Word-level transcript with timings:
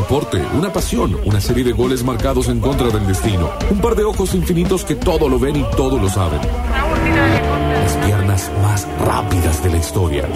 deporte, 0.00 0.42
una 0.54 0.72
pasión, 0.72 1.14
una 1.26 1.42
serie 1.42 1.62
de 1.62 1.72
goles 1.72 2.02
marcados 2.02 2.48
en 2.48 2.58
contra 2.58 2.88
del 2.88 3.06
destino, 3.06 3.50
un 3.70 3.80
par 3.80 3.94
de 3.94 4.04
ojos 4.04 4.34
infinitos 4.34 4.82
que 4.82 4.94
todo 4.94 5.28
lo 5.28 5.38
ven 5.38 5.56
y 5.56 5.64
todo 5.76 5.98
lo 5.98 6.08
saben. 6.08 6.40
Las 6.40 7.96
piernas 8.06 8.50
más 8.62 8.88
rápidas 8.98 9.62
de 9.62 9.70
la 9.70 9.76
historia. 9.76 10.26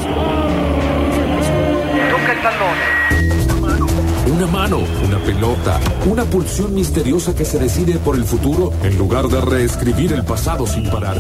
Una 4.27 4.47
mano, 4.49 4.81
una 5.07 5.19
pelota, 5.21 5.81
una 6.11 6.25
pulsión 6.25 6.75
misteriosa 6.75 7.35
que 7.35 7.47
se 7.47 7.59
decide 7.59 7.99
por 7.99 8.17
el 8.17 8.25
futuro 8.25 8.71
en 8.83 8.99
lugar 8.99 9.29
de 9.29 9.41
reescribir 9.41 10.13
el 10.13 10.25
pasado 10.25 10.67
sin 10.67 10.91
parar. 10.91 11.19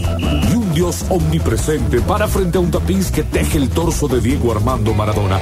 Dios 0.75 1.05
omnipresente 1.09 2.01
para 2.01 2.27
frente 2.27 2.59
a 2.59 2.61
un 2.61 2.69
tapiz 2.69 3.13
que 3.13 3.23
teje 3.23 3.59
el 3.59 3.71
torso 3.71 4.09
de 4.09 4.21
Diego 4.21 4.51
Armando 4.51 4.93
Maradona, 4.93 5.39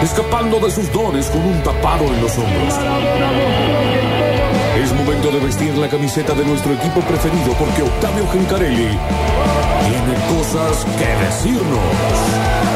escapando 0.00 0.60
de 0.60 0.70
sus 0.70 0.92
dones 0.92 1.26
con 1.26 1.40
un 1.40 1.60
tapado 1.64 2.04
en 2.04 2.20
los 2.22 2.38
hombros. 2.38 2.74
Es 4.80 4.92
momento 4.92 5.32
de 5.32 5.40
vestir 5.40 5.76
la 5.76 5.88
camiseta 5.88 6.34
de 6.34 6.44
nuestro 6.44 6.72
equipo 6.72 7.00
preferido 7.00 7.52
porque 7.58 7.82
Octavio 7.82 8.28
Gencarelli 8.30 8.96
tiene 9.88 10.14
cosas 10.38 10.84
que 10.96 11.24
decirnos. 11.24 12.75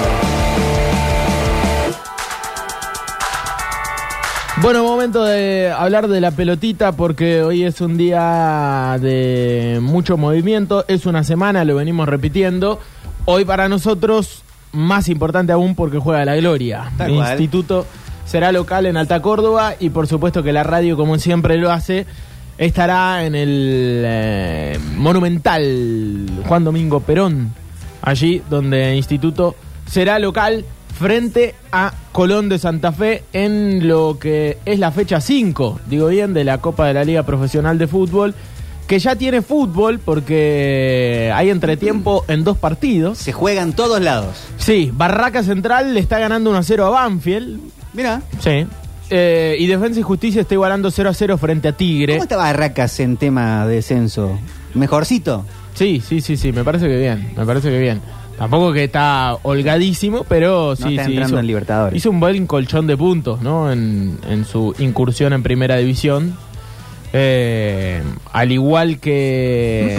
Bueno, 4.62 4.84
momento 4.84 5.24
de 5.24 5.70
hablar 5.70 6.06
de 6.06 6.20
la 6.20 6.32
pelotita 6.32 6.92
porque 6.92 7.42
hoy 7.42 7.64
es 7.64 7.80
un 7.80 7.96
día 7.96 8.98
de 9.01 9.78
mucho 9.80 10.18
movimiento, 10.18 10.84
es 10.87 11.06
una 11.06 11.24
semana, 11.24 11.64
lo 11.64 11.77
venimos 11.77 12.06
repitiendo. 12.06 12.78
Hoy 13.24 13.46
para 13.46 13.70
nosotros, 13.70 14.42
más 14.73 15.09
importante 15.09 15.52
aún 15.52 15.74
porque 15.74 15.98
juega 15.98 16.27
la 16.27 16.37
Gloria. 16.37 16.92
Tal 16.98 17.10
El 17.10 17.16
cual. 17.16 17.30
instituto 17.30 17.87
será 18.27 18.52
local 18.52 18.84
en 18.84 18.98
Alta 18.98 19.23
Córdoba 19.23 19.77
y 19.80 19.88
por 19.88 20.06
supuesto 20.06 20.42
que 20.42 20.52
la 20.52 20.62
radio, 20.62 20.95
como 20.95 21.18
siempre 21.18 21.56
lo 21.56 21.73
hace, 21.73 22.04
estará 22.59 23.24
en 23.24 23.34
el 23.34 24.02
eh, 24.04 24.79
monumental 24.95 26.29
Juan 26.46 26.65
Domingo 26.65 27.01
Perón, 27.01 27.54
allí 28.02 28.43
donde 28.51 28.90
el 28.90 28.96
instituto 28.96 29.56
será 29.87 30.18
local 30.18 30.66
frente 30.99 31.55
a 31.73 31.93
Colón 32.13 32.49
de 32.49 32.59
Santa 32.59 32.93
Fe 32.93 33.24
en 33.33 33.88
lo 33.88 34.19
que 34.19 34.59
es 34.65 34.79
la 34.79 34.91
fecha 34.93 35.21
5, 35.21 35.80
digo 35.87 36.09
bien, 36.09 36.35
de 36.35 36.45
la 36.45 36.59
Copa 36.59 36.87
de 36.87 36.95
la 36.95 37.05
Liga 37.05 37.23
Profesional 37.23 37.79
de 37.79 37.87
Fútbol, 37.87 38.35
que 38.87 38.99
ya 38.99 39.15
tiene 39.16 39.41
fútbol 39.41 40.01
porque 40.01 41.30
hay 41.35 41.51
entretiempo 41.51 42.24
en 42.29 42.45
dos 42.45 42.59
partidos. 42.59 43.18
Se 43.18 43.33
juega 43.33 43.63
en 43.63 43.73
todos 43.73 44.01
lados. 44.01 44.37
Sí, 44.59 44.91
Barraca 44.93 45.43
Central 45.43 45.95
le 45.95 46.01
está 46.01 46.18
ganando 46.18 46.51
1 46.51 46.59
a 46.59 46.63
0 46.63 46.87
a 46.87 46.91
Banfield. 46.91 47.61
Mira, 47.93 48.23
Sí. 48.41 48.66
Eh, 49.13 49.57
y 49.59 49.66
Defensa 49.66 49.99
y 49.99 50.05
Justicia 50.05 50.43
está 50.43 50.55
igualando 50.55 50.88
0 50.91 51.11
a 51.11 51.15
0 51.15 51.37
frente 51.37 51.66
a 51.66 51.73
Tigre. 51.73 52.13
¿cómo 52.13 52.23
está 52.23 52.37
Barracas 52.37 53.01
en 53.01 53.16
tema 53.16 53.66
de 53.66 53.77
descenso? 53.77 54.38
¿Mejorcito? 54.74 55.45
Sí, 55.74 56.01
sí, 56.07 56.21
sí, 56.21 56.37
sí, 56.37 56.52
me 56.52 56.63
parece 56.63 56.87
que 56.87 56.96
bien, 56.96 57.33
me 57.37 57.45
parece 57.45 57.71
que 57.71 57.79
bien. 57.80 58.01
Tampoco 58.41 58.73
que 58.73 58.85
está 58.85 59.37
holgadísimo, 59.43 60.24
pero 60.24 60.74
sí, 60.74 60.83
está 60.95 61.05
sí. 61.05 61.10
entrando 61.10 61.35
hizo, 61.35 61.38
en 61.41 61.46
Libertadores. 61.46 61.96
hizo 61.96 62.10
un 62.10 62.19
buen 62.21 62.46
colchón 62.46 62.87
de 62.87 62.96
puntos, 62.96 63.41
¿no? 63.43 63.71
En, 63.71 64.19
en 64.28 64.44
su 64.47 64.75
incursión 64.78 65.33
en 65.34 65.43
Primera 65.43 65.77
División. 65.77 66.37
Eh, 67.12 68.03
al 68.33 68.50
igual 68.53 68.99
que 68.99 69.99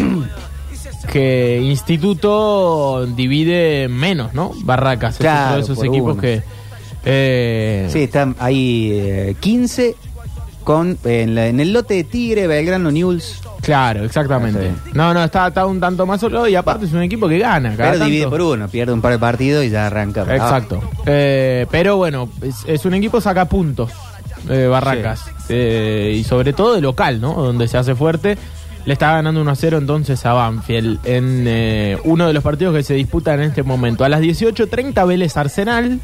que 1.12 1.60
Instituto 1.64 3.06
divide 3.06 3.88
menos, 3.90 4.34
¿no? 4.34 4.52
Barracas, 4.64 5.16
es 5.16 5.20
Claro, 5.20 5.58
de 5.58 5.62
esos 5.64 5.78
equipos 5.84 6.14
uno. 6.14 6.22
que... 6.22 6.42
eh, 7.06 7.88
Sí, 7.92 8.04
están 8.04 8.36
ahí 8.40 8.90
eh, 8.94 9.36
15 9.40 9.96
con 10.64 10.98
en, 11.04 11.36
la- 11.36 11.48
en 11.48 11.60
el 11.60 11.74
lote 11.74 11.96
de 11.96 12.04
Tigre, 12.06 12.48
Belgrano, 12.48 12.92
News. 12.92 13.42
Claro, 13.62 14.04
exactamente. 14.04 14.72
No, 14.94 15.14
no, 15.14 15.24
está, 15.24 15.48
está 15.48 15.66
un 15.66 15.80
tanto 15.80 16.06
más 16.06 16.20
solo 16.20 16.48
y 16.48 16.56
aparte 16.56 16.86
es 16.86 16.94
un 16.94 17.02
equipo 17.04 17.28
que 17.28 17.38
gana. 17.38 17.76
cada 17.76 17.94
Pero 17.94 18.06
divide 18.06 18.22
tanto. 18.24 18.38
por 18.38 18.42
uno, 18.42 18.68
pierde 18.68 18.94
un 18.94 19.02
par 19.02 19.12
de 19.14 19.20
partidos 19.20 19.66
y 19.66 19.70
ya 19.70 19.88
arranca. 19.88 20.22
Exacto. 20.22 20.82
Eh, 21.06 21.66
pero 21.70 21.98
bueno, 21.98 22.30
es, 22.42 22.56
es 22.68 22.86
un 22.86 22.94
equipo 22.94 23.22
saca 23.22 23.46
puntos, 23.46 23.92
eh, 24.50 24.68
Barracas. 24.68 25.26
Eh, 25.50 26.16
y 26.18 26.24
sobre 26.24 26.54
todo 26.54 26.74
de 26.74 26.82
local, 26.82 27.22
¿no? 27.22 27.34
Donde 27.34 27.68
se 27.68 27.78
hace 27.78 27.96
fuerte. 27.96 28.38
Le 28.86 28.94
está 28.94 29.14
ganando 29.14 29.42
1 29.42 29.52
a 29.52 29.56
0 29.56 29.78
entonces 29.78 30.26
a 30.26 30.34
Banfield 30.34 31.00
en 31.06 31.44
eh, 31.48 31.98
uno 32.04 32.26
de 32.26 32.34
los 32.34 32.44
partidos 32.44 32.76
que 32.76 32.82
se 32.82 32.96
disputan 32.96 33.40
en 33.40 33.50
este 33.50 33.62
momento. 33.62 34.04
A 34.04 34.10
las 34.10 34.22
18.30 34.22 35.08
Vélez 35.08 35.38
Arsenal. 35.38 36.00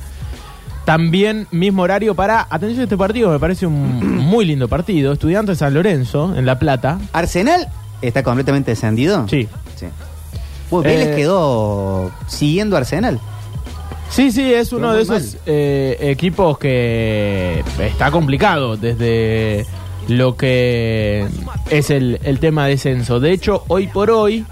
También 0.87 1.47
mismo 1.51 1.81
horario 1.81 2.15
para, 2.15 2.47
atención 2.49 2.79
a 2.79 2.83
este 2.83 2.95
partido, 2.95 3.29
me 3.29 3.39
parece 3.39 3.67
un 3.67 4.19
muy 4.23 4.45
lindo 4.45 4.69
partido. 4.69 5.11
Estudiantes 5.11 5.57
de 5.57 5.59
San 5.59 5.73
Lorenzo, 5.73 6.33
en 6.33 6.45
La 6.45 6.59
Plata. 6.59 6.97
¿Arsenal 7.11 7.67
está 8.01 8.23
completamente 8.23 8.71
descendido? 8.71 9.27
Sí. 9.27 9.49
sí. 9.75 9.87
Uy, 10.71 10.85
Vélez 10.85 11.09
Eh, 11.09 11.15
quedó 11.17 12.09
siguiendo 12.27 12.77
a 12.77 12.79
Arsenal. 12.79 13.19
Sí, 14.09 14.31
sí, 14.31 14.53
es 14.53 14.71
uno 14.71 14.93
de 14.93 15.01
esos 15.01 15.35
eh, 15.45 15.97
equipos 15.99 16.57
que 16.57 17.65
está 17.81 18.09
complicado 18.09 18.77
desde 18.77 19.65
lo 20.07 20.37
que 20.37 21.27
es 21.69 21.89
el, 21.89 22.21
el 22.23 22.39
tema 22.39 22.63
de 22.63 22.71
descenso. 22.71 23.19
De 23.19 23.33
hecho, 23.33 23.65
hoy 23.67 23.87
por 23.87 24.09
hoy, 24.09 24.45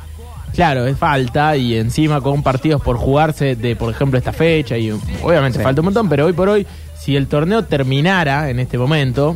claro, 0.55 0.85
es 0.88 0.97
falta 0.97 1.55
y 1.57 1.75
encima 1.75 2.21
con 2.21 2.41
partidos 2.43 2.81
por 2.81 2.97
jugarse 2.97 3.55
de, 3.55 3.75
por 3.75 3.91
ejemplo, 3.93 4.17
esta 4.17 4.33
fecha 4.33 4.77
y 4.77 4.91
obviamente 5.23 5.59
Sí. 5.59 5.63
falta 5.63 5.81
un 5.81 5.85
montón, 5.85 6.09
pero 6.09 6.25
hoy 6.25 6.33
por 6.33 6.49
hoy, 6.49 6.66
si 6.97 7.16
el 7.16 7.27
torneo 7.27 7.63
terminara 7.66 8.49
en 8.49 8.59
este 8.59 8.77
momento, 8.77 9.35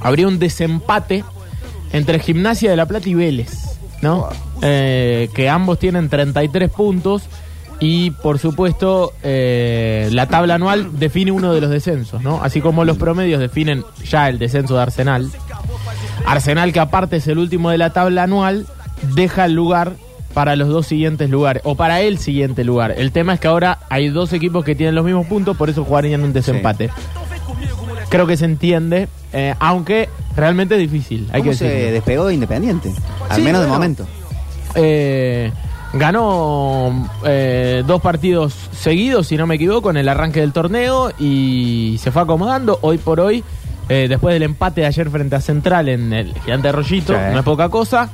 habría 0.00 0.26
un 0.28 0.38
desempate 0.38 1.24
entre 1.92 2.18
Gimnasia 2.18 2.70
de 2.70 2.76
La 2.76 2.86
Plata 2.86 3.08
y 3.08 3.14
Vélez, 3.14 3.50
¿no? 4.02 4.28
Eh, 4.62 5.28
que 5.34 5.48
ambos 5.48 5.78
tienen 5.78 6.08
33 6.08 6.70
puntos 6.70 7.22
y 7.80 8.10
por 8.10 8.38
supuesto 8.40 9.12
eh, 9.22 10.08
la 10.12 10.26
tabla 10.26 10.54
anual 10.56 10.98
define 10.98 11.30
uno 11.30 11.52
de 11.52 11.60
los 11.60 11.70
descensos, 11.70 12.22
¿no? 12.22 12.40
Así 12.42 12.60
como 12.60 12.84
los 12.84 12.96
promedios 12.98 13.40
definen 13.40 13.84
ya 14.04 14.28
el 14.28 14.38
descenso 14.38 14.74
de 14.76 14.82
Arsenal. 14.82 15.30
Arsenal 16.26 16.72
que 16.72 16.80
aparte 16.80 17.16
es 17.16 17.26
el 17.28 17.38
último 17.38 17.70
de 17.70 17.78
la 17.78 17.90
tabla 17.92 18.24
anual, 18.24 18.66
deja 19.14 19.44
el 19.44 19.52
lugar 19.52 19.92
para 20.34 20.54
los 20.56 20.68
dos 20.68 20.86
siguientes 20.86 21.30
lugares, 21.30 21.62
o 21.64 21.74
para 21.74 22.00
el 22.00 22.18
siguiente 22.18 22.64
lugar. 22.64 22.94
El 22.96 23.12
tema 23.12 23.34
es 23.34 23.40
que 23.40 23.48
ahora 23.48 23.78
hay 23.88 24.08
dos 24.08 24.32
equipos 24.32 24.64
que 24.64 24.74
tienen 24.74 24.94
los 24.94 25.04
mismos 25.04 25.26
puntos, 25.26 25.56
por 25.56 25.68
eso 25.70 25.84
jugarían 25.84 26.22
un 26.22 26.32
desempate. 26.32 26.90
Creo 28.08 28.26
que 28.26 28.36
se 28.36 28.44
entiende, 28.46 29.08
eh, 29.32 29.54
aunque 29.58 30.08
realmente 30.36 30.74
es 30.76 30.80
difícil. 30.80 31.28
Hay 31.32 31.40
¿Cómo 31.40 31.50
que 31.50 31.56
se 31.56 31.64
decirlo. 31.68 31.92
despegó 31.92 32.26
de 32.26 32.34
Independiente? 32.34 32.92
Al 33.28 33.36
Sí, 33.36 33.42
menos 33.42 33.62
de 33.62 33.66
momento. 33.68 34.06
Eh, 34.74 35.50
ganó 35.92 37.10
eh, 37.24 37.82
dos 37.86 38.00
partidos 38.00 38.54
seguidos, 38.72 39.26
si 39.26 39.36
no 39.36 39.46
me 39.46 39.56
equivoco, 39.56 39.90
en 39.90 39.96
el 39.96 40.08
arranque 40.08 40.40
del 40.40 40.52
torneo 40.52 41.10
y 41.18 41.98
se 42.02 42.10
fue 42.10 42.22
acomodando. 42.22 42.78
Hoy 42.82 42.98
por 42.98 43.20
hoy, 43.20 43.42
eh, 43.88 44.06
después 44.08 44.32
del 44.34 44.42
empate 44.42 44.82
de 44.82 44.86
ayer 44.86 45.10
frente 45.10 45.36
a 45.36 45.40
Central 45.40 45.88
en 45.88 46.12
el 46.12 46.34
Gigante 46.44 46.70
Rollito, 46.72 47.12
Sí. 47.14 47.18
no 47.32 47.38
es 47.38 47.44
poca 47.44 47.68
cosa. 47.68 48.10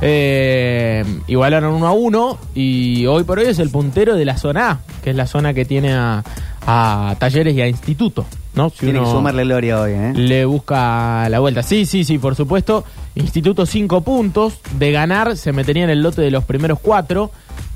Eh, 0.00 1.04
igualaron 1.26 1.74
uno 1.74 1.86
a 1.86 1.92
uno 1.92 2.38
y 2.54 3.06
hoy 3.06 3.24
por 3.24 3.38
hoy 3.38 3.46
es 3.46 3.58
el 3.58 3.70
puntero 3.70 4.14
de 4.14 4.24
la 4.24 4.36
zona 4.38 4.70
A, 4.70 4.80
que 5.02 5.10
es 5.10 5.16
la 5.16 5.26
zona 5.26 5.54
que 5.54 5.64
tiene 5.64 5.92
a, 5.92 6.22
a 6.66 7.16
talleres 7.18 7.54
y 7.54 7.60
a 7.60 7.68
instituto. 7.68 8.24
¿no? 8.54 8.70
Si 8.70 8.78
Tiene 8.86 9.00
que 9.00 9.06
sumarle 9.06 9.44
gloria 9.44 9.80
hoy, 9.80 9.92
¿eh? 9.92 10.12
le 10.14 10.44
busca 10.44 11.28
la 11.28 11.38
vuelta. 11.38 11.62
Sí, 11.62 11.86
sí, 11.86 12.04
sí, 12.04 12.18
por 12.18 12.34
supuesto. 12.34 12.84
Instituto 13.14 13.66
5 13.66 14.00
puntos. 14.00 14.54
De 14.78 14.90
ganar 14.92 15.36
se 15.36 15.52
metería 15.52 15.84
en 15.84 15.90
el 15.90 16.02
lote 16.02 16.22
de 16.22 16.30
los 16.30 16.44
primeros 16.44 16.78
cuatro 16.80 17.30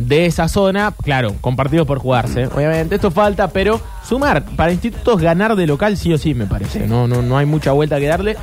de 0.06 0.26
esa 0.26 0.48
zona. 0.48 0.92
Claro, 1.02 1.34
con 1.40 1.56
partidos 1.56 1.86
por 1.86 1.98
jugarse. 1.98 2.46
Obviamente 2.46 2.96
esto 2.96 3.10
falta, 3.10 3.48
pero 3.48 3.80
sumar. 4.06 4.44
Para 4.56 4.72
institutos 4.72 5.20
ganar 5.20 5.56
de 5.56 5.66
local 5.66 5.96
sí 5.96 6.12
o 6.12 6.18
sí, 6.18 6.34
me 6.34 6.46
parece. 6.46 6.86
No, 6.86 7.08
no, 7.08 7.22
no 7.22 7.38
hay 7.38 7.46
mucha 7.46 7.72
vuelta 7.72 7.98
que 7.98 8.06
darle. 8.06 8.36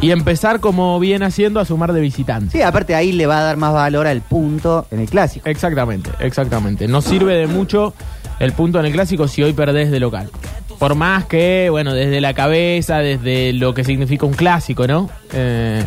Y 0.00 0.10
empezar 0.10 0.60
como 0.60 0.98
viene 0.98 1.26
haciendo 1.26 1.60
a 1.60 1.64
sumar 1.64 1.92
de 1.92 2.00
visitante. 2.00 2.50
Sí, 2.50 2.62
aparte 2.62 2.94
ahí 2.94 3.12
le 3.12 3.26
va 3.26 3.38
a 3.38 3.42
dar 3.42 3.56
más 3.56 3.72
valor 3.72 4.06
al 4.06 4.20
punto 4.22 4.86
en 4.90 5.00
el 5.00 5.08
clásico. 5.08 5.48
Exactamente, 5.48 6.10
exactamente. 6.20 6.88
No 6.88 7.02
sirve 7.02 7.34
de 7.34 7.46
mucho 7.46 7.94
el 8.40 8.52
punto 8.52 8.80
en 8.80 8.86
el 8.86 8.92
clásico 8.92 9.28
si 9.28 9.42
hoy 9.42 9.52
perdés 9.52 9.90
de 9.90 10.00
local. 10.00 10.30
Por 10.78 10.96
más 10.96 11.26
que, 11.26 11.68
bueno, 11.70 11.94
desde 11.94 12.20
la 12.20 12.34
cabeza, 12.34 12.98
desde 12.98 13.52
lo 13.52 13.72
que 13.72 13.84
significa 13.84 14.26
un 14.26 14.32
clásico, 14.32 14.88
¿no? 14.88 15.08
Eh, 15.32 15.84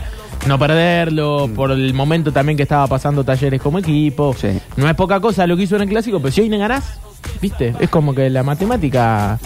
no 0.47 0.59
perderlo, 0.59 1.49
por 1.55 1.71
el 1.71 1.93
momento 1.93 2.31
también 2.31 2.55
que 2.57 2.63
estaba 2.63 2.85
pasando 2.87 3.23
talleres 3.23 3.61
como 3.61 3.79
equipo. 3.79 4.35
Sí. 4.39 4.59
No 4.77 4.87
es 4.87 4.95
poca 4.95 5.19
cosa 5.19 5.47
lo 5.47 5.57
que 5.57 5.63
hizo 5.63 5.75
en 5.75 5.83
el 5.83 5.89
clásico, 5.89 6.19
pero 6.19 6.31
si 6.31 6.41
hoy 6.41 6.49
no 6.49 6.57
ganás, 6.59 6.99
¿viste? 7.41 7.73
Es 7.79 7.89
como 7.89 8.13
que 8.13 8.29
la 8.29 8.43
matemática 8.43 9.39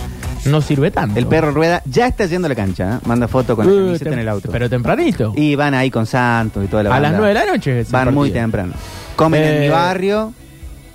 no 0.46 0.62
sirve 0.62 0.92
tanto. 0.92 1.18
El 1.18 1.26
perro 1.28 1.52
rueda 1.52 1.82
ya 1.86 2.08
está 2.08 2.26
yendo 2.26 2.48
a 2.48 2.50
la 2.50 2.56
cancha, 2.56 2.96
¿eh? 2.96 3.00
manda 3.06 3.28
foto 3.28 3.56
con 3.56 3.66
la 3.66 3.72
Uh, 3.72 3.86
camiseta 3.88 4.12
en 4.12 4.20
el 4.20 4.30
auto. 4.30 4.50
Pero 4.52 4.70
tempranito. 4.70 5.34
Y 5.36 5.56
van 5.56 5.74
ahí 5.74 5.90
con 5.90 6.06
Santos 6.06 6.64
y 6.66 6.68
toda 6.68 6.84
la 6.84 6.90
a 6.90 6.94
banda. 6.94 7.10
las 7.12 7.18
9 7.20 7.34
de 7.34 7.46
la 7.46 7.52
noche. 7.54 7.86
Van 7.90 8.14
muy 8.14 8.32
temprano. 8.32 8.74
Comen 9.16 9.42
en 9.44 9.54
Eh, 9.56 9.60
mi 9.62 9.70
barrio 9.70 10.34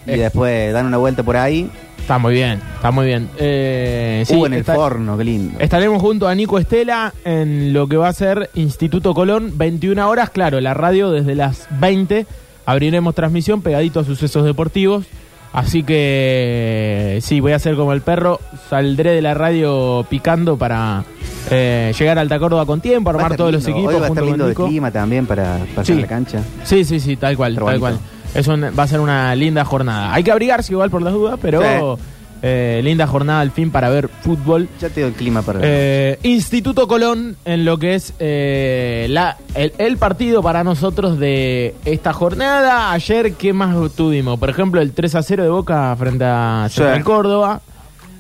y 0.06 0.10
Eh. 0.12 0.16
después 0.18 0.72
dan 0.72 0.86
una 0.86 0.96
vuelta 0.98 1.22
por 1.22 1.36
ahí. 1.36 1.70
Está 1.98 2.18
muy 2.18 2.34
bien, 2.34 2.60
está 2.76 2.90
muy 2.90 3.06
bien. 3.06 3.30
Eh, 3.38 4.24
sí, 4.26 4.34
Uh, 4.36 4.46
en 4.46 4.52
el 4.54 4.60
está- 4.60 4.74
forno, 4.74 5.16
qué 5.16 5.24
lindo. 5.24 5.58
Estaremos 5.58 6.02
junto 6.02 6.28
a 6.28 6.34
Nico 6.34 6.58
Estela 6.58 7.14
en 7.24 7.72
lo 7.72 7.86
que 7.88 7.96
va 7.96 8.08
a 8.08 8.12
ser 8.12 8.50
Instituto 8.54 9.14
Colón, 9.14 9.52
21 9.56 10.08
horas, 10.08 10.28
claro, 10.30 10.60
la 10.60 10.74
radio 10.74 11.10
desde 11.10 11.34
las 11.34 11.66
20. 11.80 12.26
Abriremos 12.66 13.14
transmisión 13.14 13.62
pegadito 13.62 14.00
a 14.00 14.04
sucesos 14.04 14.44
deportivos. 14.44 15.06
Así 15.54 15.82
que 15.84 17.20
sí, 17.22 17.38
voy 17.40 17.52
a 17.52 17.56
hacer 17.56 17.76
como 17.76 17.92
el 17.92 18.00
perro, 18.00 18.40
saldré 18.68 19.12
de 19.12 19.22
la 19.22 19.34
radio 19.34 20.04
picando 20.10 20.56
para 20.58 21.04
eh, 21.50 21.92
llegar 21.98 22.18
a 22.18 22.22
Alta 22.22 22.38
Córdoba 22.40 22.66
con 22.66 22.80
tiempo, 22.80 23.10
armar 23.10 23.36
todos 23.36 23.52
los 23.52 23.62
equipos 23.64 23.94
Hoy 23.94 24.00
va 24.00 24.06
a 24.06 24.08
junto 24.08 24.20
estar 24.20 24.24
con 24.24 24.32
lindo 24.32 24.46
de 24.48 24.54
clima 24.70 24.90
también 24.90 25.26
para 25.26 25.58
pasar 25.74 25.94
Sí. 25.94 26.00
la 26.00 26.06
cancha. 26.08 26.42
Sí, 26.64 26.84
sí, 26.84 26.98
sí, 26.98 27.16
tal 27.16 27.36
cual, 27.36 27.54
tal 27.54 27.62
bonito. 27.64 27.80
cual. 27.80 27.98
Es 28.34 28.48
un- 28.48 28.64
va 28.76 28.82
a 28.82 28.86
ser 28.88 29.00
una 29.00 29.34
linda 29.34 29.64
jornada. 29.64 30.12
Hay 30.12 30.22
que 30.24 30.32
abrigarse 30.32 30.72
igual 30.72 30.90
por 30.90 31.02
las 31.02 31.12
dudas, 31.12 31.38
pero 31.40 31.96
Sí. 31.96 32.02
eh, 32.42 32.80
linda 32.82 33.06
jornada 33.06 33.40
al 33.40 33.52
fin 33.52 33.70
para 33.70 33.88
ver 33.88 34.08
fútbol. 34.08 34.68
Ya 34.80 34.88
te 34.90 35.00
doy 35.02 35.10
el 35.10 35.16
clima 35.16 35.42
para 35.42 35.60
Eh, 35.62 36.18
Instituto 36.24 36.86
Colón 36.88 37.36
en 37.44 37.64
lo 37.64 37.78
que 37.78 37.94
es 37.94 38.12
eh, 38.18 39.06
la, 39.08 39.36
el, 39.54 39.72
el 39.78 39.96
partido 39.98 40.42
para 40.42 40.64
nosotros 40.64 41.18
de 41.18 41.74
esta 41.84 42.12
jornada. 42.12 42.92
Ayer, 42.92 43.34
¿qué 43.34 43.52
más 43.52 43.74
tuvimos? 43.94 44.38
Por 44.38 44.50
ejemplo, 44.50 44.80
el 44.80 44.92
3 44.92 45.14
a 45.14 45.22
0 45.22 45.42
de 45.44 45.48
Boca 45.50 45.94
frente 45.96 46.24
a 46.26 46.66
Sí. 46.70 46.82
Córdoba. 47.04 47.60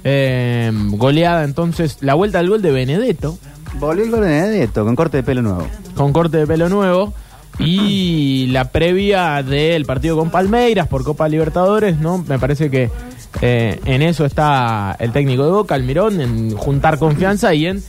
Eh, 0.06 0.70
goleada 0.90 1.44
entonces, 1.44 1.98
la 2.02 2.14
vuelta 2.14 2.38
al 2.38 2.48
gol 2.50 2.60
de 2.60 2.70
Benedetto 2.72 3.38
Volvió 3.80 4.04
el 4.04 4.10
gol 4.10 4.20
de 4.20 4.26
Benedetto 4.28 4.84
con 4.84 4.94
corte 4.94 5.16
de 5.16 5.22
pelo 5.22 5.40
nuevo. 5.42 5.66
con 5.96 6.12
corte 6.12 6.36
de 6.36 6.46
pelo 6.46 6.68
nuevo. 6.68 7.12
Y 7.58 8.46
la 8.48 8.70
previa 8.70 9.42
del 9.42 9.84
partido 9.84 10.16
con 10.16 10.30
Palmeiras 10.30 10.88
por 10.88 11.04
Copa 11.04 11.28
Libertadores, 11.28 11.98
¿no? 11.98 12.18
Me 12.18 12.38
parece 12.38 12.70
que 12.70 12.90
eh, 13.40 13.80
en 13.84 14.02
eso 14.02 14.24
está 14.24 14.96
el 14.98 15.12
técnico 15.12 15.44
de 15.44 15.50
Boca, 15.52 15.74
Almirón, 15.74 16.20
en 16.20 16.56
juntar 16.56 16.98
confianza 16.98 17.54
y 17.54 17.66
en 17.66 17.82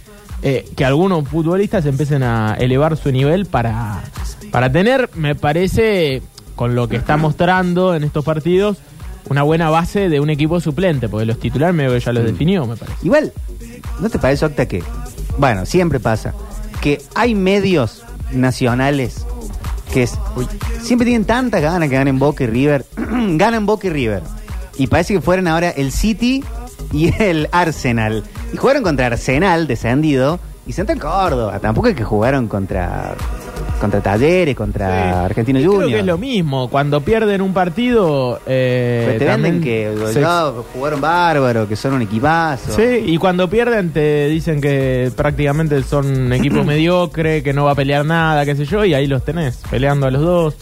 eh, 0.43 0.69
que 0.75 0.85
algunos 0.85 1.27
futbolistas 1.27 1.85
empiecen 1.85 2.23
a 2.23 2.55
elevar 2.59 2.97
su 2.97 3.11
nivel 3.11 3.45
para, 3.45 4.03
para 4.51 4.71
tener, 4.71 5.09
me 5.15 5.33
parece, 5.33 6.21
con 6.55 6.75
lo 6.75 6.87
que 6.87 6.97
está 6.97 7.17
mostrando 7.17 7.95
en 7.95 8.03
estos 8.03 8.23
partidos, 8.23 8.77
una 9.29 9.41
buena 9.41 9.69
base 9.69 10.09
de 10.09 10.19
un 10.19 10.29
equipo 10.29 10.59
suplente, 10.59 11.09
porque 11.09 11.25
los 11.25 11.39
titulares 11.39 11.75
medio 11.75 11.91
que 11.91 11.99
ya 11.99 12.13
los 12.13 12.25
definió, 12.25 12.65
me 12.67 12.75
parece. 12.75 12.97
Igual, 13.03 13.33
¿no 13.99 14.09
te 14.09 14.19
parece, 14.19 14.45
Octa, 14.45 14.67
que, 14.67 14.83
bueno, 15.37 15.65
siempre 15.65 15.99
pasa, 15.99 16.33
que 16.81 17.01
hay 17.15 17.33
medios 17.33 18.03
nacionales 18.31 19.25
que 19.95 20.03
es- 20.03 20.19
siempre 20.81 21.05
tienen 21.05 21.23
tantas 21.25 21.61
ganas 21.61 21.87
que 21.87 21.95
ganen 21.95 22.19
Boca 22.19 22.43
y 22.43 22.47
River, 22.47 22.85
ganan 22.97 23.65
Boca 23.65 23.87
y 23.87 23.91
River, 23.91 24.23
y 24.77 24.87
parece 24.87 25.13
que 25.13 25.21
fueran 25.21 25.47
ahora 25.47 25.69
el 25.69 25.93
City 25.93 26.43
y 26.91 27.13
el 27.23 27.47
Arsenal, 27.53 28.25
y 28.53 28.57
jugaron 28.57 28.83
contra 28.83 29.05
Arsenal, 29.05 29.67
descendido, 29.67 30.37
y 30.67 30.73
Central 30.73 30.99
Córdoba, 30.99 31.59
tampoco 31.59 31.87
es 31.87 31.95
que 31.95 32.03
jugaron 32.03 32.47
contra, 32.49 33.15
contra 33.79 34.01
Talleres, 34.01 34.55
contra 34.55 34.87
Sí. 34.87 35.17
Argentino 35.25 35.59
Y 35.59 35.63
Junior. 35.65 35.83
Creo 35.85 35.93
que 35.95 35.99
es 35.99 36.05
lo 36.05 36.17
mismo. 36.17 36.69
Cuando 36.69 37.01
pierden 37.01 37.41
un 37.41 37.53
partido. 37.53 38.39
Eh, 38.45 39.03
Pero 39.07 39.19
te 39.19 39.25
también 39.25 39.61
venden 39.61 39.63
que 39.63 40.13
se- 40.13 40.23
jugaron 40.73 41.01
bárbaro, 41.01 41.67
que 41.67 41.75
son 41.75 41.93
un 41.93 42.01
equipazo. 42.01 42.73
Sí, 42.73 43.03
y 43.05 43.17
cuando 43.17 43.49
pierden 43.49 43.91
te 43.91 44.27
dicen 44.27 44.61
que 44.61 45.11
prácticamente 45.15 45.81
son 45.83 46.05
un 46.07 46.33
equipo 46.33 46.63
mediocre, 46.65 47.43
que 47.43 47.53
no 47.53 47.65
va 47.65 47.71
a 47.71 47.75
pelear 47.75 48.05
nada, 48.05 48.45
qué 48.45 48.55
sé 48.55 48.65
yo, 48.65 48.83
y 48.85 48.93
ahí 48.93 49.07
los 49.07 49.23
tenés, 49.23 49.61
peleando 49.69 50.07
a 50.07 50.11
los 50.11 50.21
dos. 50.21 50.55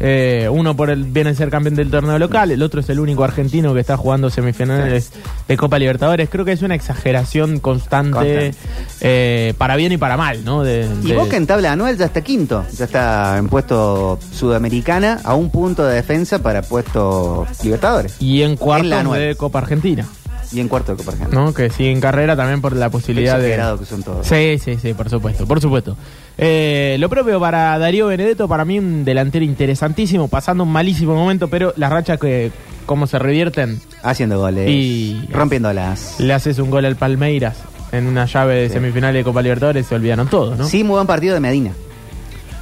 Eh, 0.00 0.48
uno 0.50 0.76
por 0.76 0.90
el 0.90 1.02
viene 1.04 1.30
a 1.30 1.34
ser 1.34 1.50
campeón 1.50 1.74
del 1.74 1.90
torneo 1.90 2.18
local, 2.18 2.50
el 2.52 2.62
otro 2.62 2.80
es 2.80 2.88
el 2.88 3.00
único 3.00 3.24
argentino 3.24 3.74
que 3.74 3.80
está 3.80 3.96
jugando 3.96 4.30
semifinales 4.30 5.10
de 5.48 5.56
Copa 5.56 5.78
Libertadores. 5.78 6.28
Creo 6.30 6.44
que 6.44 6.52
es 6.52 6.62
una 6.62 6.76
exageración 6.76 7.58
constante, 7.58 8.54
eh, 9.00 9.54
para 9.58 9.74
bien 9.76 9.90
y 9.92 9.96
para 9.96 10.16
mal, 10.16 10.44
¿no? 10.44 10.62
De, 10.62 10.88
Y 11.02 11.08
de- 11.08 11.16
Boca 11.16 11.36
en 11.36 11.46
tabla 11.46 11.72
anual 11.72 11.96
ya 11.96 12.04
está 12.04 12.20
quinto, 12.20 12.64
ya 12.76 12.84
está 12.84 13.38
en 13.38 13.48
puesto 13.48 14.18
sudamericana 14.32 15.20
a 15.24 15.34
un 15.34 15.50
punto 15.50 15.84
de 15.84 15.96
defensa 15.96 16.40
para 16.42 16.62
puesto 16.62 17.46
Libertadores. 17.64 18.16
Y 18.20 18.42
en 18.42 18.56
cuartos 18.56 18.92
en 18.92 19.10
la 19.10 19.14
de 19.18 19.34
Copa 19.34 19.58
Argentina, 19.58 20.06
y 20.52 20.60
en 20.60 20.68
cuarto 20.68 20.92
de 20.92 20.98
Copa 20.98 21.12
Argentina. 21.12 21.40
¿no? 21.44 21.52
Que 21.54 21.70
sigue 21.70 21.90
en 21.90 22.00
carrera 22.00 22.36
también 22.36 22.60
por 22.60 22.74
la 22.74 22.88
posibilidad 22.90 23.38
de... 23.38 23.56
Que 23.78 23.84
son 23.84 24.02
todos. 24.02 24.26
Sí, 24.26 24.58
sí, 24.62 24.76
sí, 24.80 24.94
por 24.94 25.08
supuesto, 25.10 25.46
por 25.46 25.60
supuesto. 25.60 25.96
Eh, 26.38 26.96
lo 27.00 27.08
propio 27.08 27.38
para 27.40 27.78
Darío 27.78 28.06
Benedetto, 28.06 28.46
para 28.48 28.64
mí 28.64 28.78
un 28.78 29.04
delantero 29.04 29.44
interesantísimo, 29.44 30.28
pasando 30.28 30.62
un 30.64 30.70
malísimo 30.72 31.14
momento, 31.14 31.48
pero 31.48 31.72
las 31.76 31.90
rachas 31.90 32.18
que 32.18 32.50
cómo 32.86 33.06
se 33.06 33.18
revierten, 33.18 33.80
Haciendo 34.02 34.38
goles, 34.38 34.68
Y- 34.70 35.20
rompiéndolas. 35.32 36.20
le 36.20 36.32
haces 36.32 36.58
un 36.60 36.70
gol 36.70 36.84
al 36.84 36.96
Palmeiras 36.96 37.56
en 37.92 38.06
una 38.06 38.24
llave 38.26 38.54
de 38.54 38.68
Sí. 38.68 38.74
semifinal 38.74 39.12
de 39.12 39.24
Copa 39.24 39.42
Libertadores, 39.42 39.86
se 39.86 39.94
olvidaron 39.96 40.28
todos, 40.28 40.56
¿no? 40.56 40.66
Sí, 40.66 40.84
muy 40.84 40.94
buen 40.94 41.06
partido 41.06 41.34
de 41.34 41.40
Medina, 41.40 41.72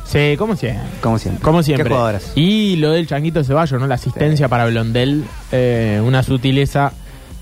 Sí, 0.04 0.36
como 0.38 0.54
siempre. 0.56 0.82
como 1.00 1.18
siempre. 1.18 1.42
Como 1.42 1.62
siempre. 1.62 1.84
Qué 1.84 1.90
jugadoras. 1.90 2.32
Y 2.36 2.76
lo 2.76 2.92
del 2.92 3.06
Changuito 3.08 3.42
Ceballos, 3.44 3.80
¿no? 3.80 3.86
La 3.88 3.96
asistencia 3.96 4.46
Sí. 4.46 4.50
para 4.50 4.66
Blondel, 4.66 5.24
eh, 5.52 6.00
una 6.04 6.22
sutileza 6.22 6.92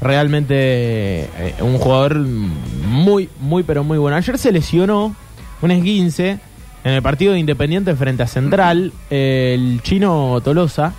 realmente 0.04 0.54
eh, 0.56 1.54
un 1.60 1.78
jugador 1.78 2.18
muy, 2.18 3.28
muy, 3.40 3.62
pero 3.64 3.82
muy 3.82 3.98
bueno. 3.98 4.16
Ayer 4.16 4.38
se 4.38 4.52
lesionó 4.52 5.16
un 5.62 5.70
esguince 5.70 6.38
en 6.84 6.92
el 6.92 7.02
partido 7.02 7.32
de 7.32 7.38
Independiente 7.38 7.94
frente 7.96 8.22
a 8.22 8.26
Central, 8.26 8.92
el 9.10 9.80
chino 9.82 10.40
Tolosa, 10.44 10.92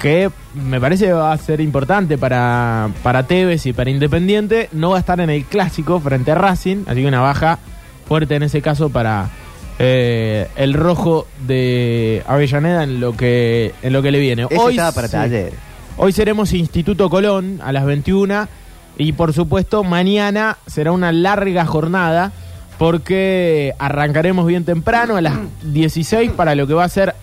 que 0.00 0.30
me 0.54 0.80
parece 0.80 1.12
va 1.12 1.32
a 1.32 1.38
ser 1.38 1.60
importante 1.60 2.18
para, 2.18 2.90
para 3.02 3.26
Tevez 3.26 3.64
y 3.66 3.72
para 3.72 3.90
Independiente. 3.90 4.68
No 4.72 4.90
va 4.90 4.96
a 4.96 5.00
estar 5.00 5.18
en 5.20 5.30
el 5.30 5.44
clásico 5.44 5.98
frente 6.00 6.30
a 6.30 6.34
Racing, 6.34 6.84
así 6.86 7.00
que 7.00 7.06
una 7.06 7.20
baja 7.22 7.58
fuerte 8.06 8.34
en 8.36 8.42
ese 8.42 8.60
caso 8.60 8.90
para 8.90 9.30
eh, 9.78 10.46
el 10.56 10.74
rojo 10.74 11.26
de 11.46 12.22
Avellaneda 12.26 12.84
en 12.84 13.00
lo 13.00 13.16
que, 13.16 13.72
en 13.82 13.94
lo 13.94 14.02
que 14.02 14.10
le 14.10 14.20
viene. 14.20 14.46
Ese 14.50 14.70
estaba 14.70 14.92
para 14.92 15.08
sí. 15.08 15.12
taller. 15.14 15.69
Hoy 16.02 16.12
seremos 16.12 16.54
Instituto 16.54 17.10
Colón 17.10 17.60
a 17.62 17.72
las 17.72 17.84
21 17.84 18.48
y 18.96 19.12
por 19.12 19.34
supuesto 19.34 19.84
mañana 19.84 20.56
será 20.66 20.92
una 20.92 21.12
larga 21.12 21.66
jornada 21.66 22.32
porque 22.78 23.74
arrancaremos 23.78 24.46
bien 24.46 24.64
temprano 24.64 25.16
a 25.16 25.20
las 25.20 25.34
16 25.62 26.30
para 26.30 26.54
lo 26.54 26.66
que 26.66 26.72
va 26.72 26.84
a 26.84 26.88
ser 26.88 27.14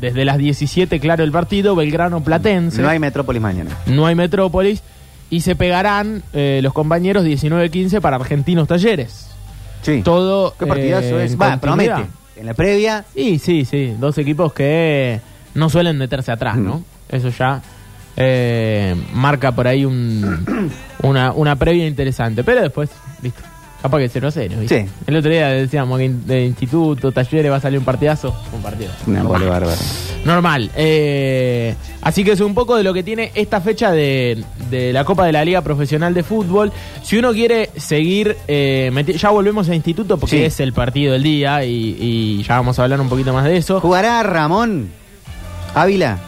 desde 0.00 0.24
las 0.24 0.38
17, 0.38 1.00
claro, 1.00 1.24
el 1.24 1.32
partido 1.32 1.74
Belgrano 1.74 2.22
Platense. 2.22 2.80
No 2.80 2.88
hay 2.88 3.00
Metrópolis 3.00 3.42
mañana. 3.42 3.76
No 3.86 4.06
hay 4.06 4.14
Metrópolis 4.14 4.84
y 5.28 5.40
se 5.40 5.56
pegarán 5.56 6.22
eh, 6.32 6.60
los 6.62 6.72
compañeros 6.72 7.24
19-15 7.24 8.00
para 8.00 8.14
Argentinos 8.14 8.68
Talleres. 8.68 9.28
Sí. 9.82 10.02
Todo 10.04 10.54
¿Qué 10.56 10.66
partidazo 10.66 11.18
eh, 11.18 11.24
es? 11.24 11.36
Va, 11.36 11.56
promete. 11.56 12.06
En 12.36 12.46
la 12.46 12.54
previa, 12.54 13.06
Y 13.16 13.40
sí, 13.40 13.64
sí, 13.64 13.96
dos 13.98 14.18
equipos 14.18 14.52
que 14.52 15.20
no 15.54 15.68
suelen 15.68 15.98
meterse 15.98 16.30
atrás, 16.30 16.58
¿no? 16.58 16.76
Mm. 16.76 16.84
Eso 17.16 17.30
ya 17.30 17.60
eh, 18.16 18.94
marca 19.14 19.52
por 19.52 19.66
ahí 19.68 19.84
un, 19.84 20.70
una, 21.02 21.32
una 21.32 21.56
previa 21.56 21.86
interesante. 21.86 22.44
Pero 22.44 22.62
después, 22.62 22.90
listo. 23.22 23.40
Capaz 23.82 23.96
que 24.00 24.10
0 24.10 24.28
a 24.28 24.30
0. 24.30 24.56
¿viste? 24.60 24.82
Sí. 24.84 24.90
El 25.06 25.16
otro 25.16 25.30
día 25.30 25.48
decíamos 25.48 25.98
que 25.98 26.10
de 26.10 26.44
instituto, 26.44 27.12
talleres 27.12 27.50
va 27.50 27.56
a 27.56 27.60
salir 27.60 27.78
un 27.78 27.84
partidazo. 27.86 28.38
Un 28.52 28.60
partido. 28.60 28.90
una 29.06 29.20
Normal. 29.22 29.38
vole 29.40 29.50
bárbaro. 29.50 29.76
Normal. 30.26 30.70
Eh, 30.76 31.74
así 32.02 32.22
que 32.22 32.32
es 32.32 32.40
un 32.40 32.52
poco 32.52 32.76
de 32.76 32.82
lo 32.82 32.92
que 32.92 33.02
tiene 33.02 33.32
esta 33.34 33.62
fecha 33.62 33.90
de, 33.90 34.44
de 34.68 34.92
la 34.92 35.04
Copa 35.06 35.24
de 35.24 35.32
la 35.32 35.42
Liga 35.46 35.62
Profesional 35.62 36.12
de 36.12 36.22
Fútbol. 36.22 36.70
Si 37.02 37.16
uno 37.16 37.32
quiere 37.32 37.70
seguir, 37.78 38.36
eh, 38.48 38.92
ya 39.18 39.30
volvemos 39.30 39.66
a 39.70 39.74
instituto 39.74 40.18
porque 40.18 40.36
Sí. 40.40 40.42
es 40.44 40.60
el 40.60 40.74
partido 40.74 41.14
del 41.14 41.22
día 41.22 41.64
y, 41.64 41.96
y 41.98 42.42
ya 42.42 42.56
vamos 42.56 42.78
a 42.78 42.82
hablar 42.82 43.00
un 43.00 43.08
poquito 43.08 43.32
más 43.32 43.46
de 43.46 43.56
eso. 43.56 43.80
¿Jugará 43.80 44.22
Ramón 44.22 44.90
Ávila 45.74 46.18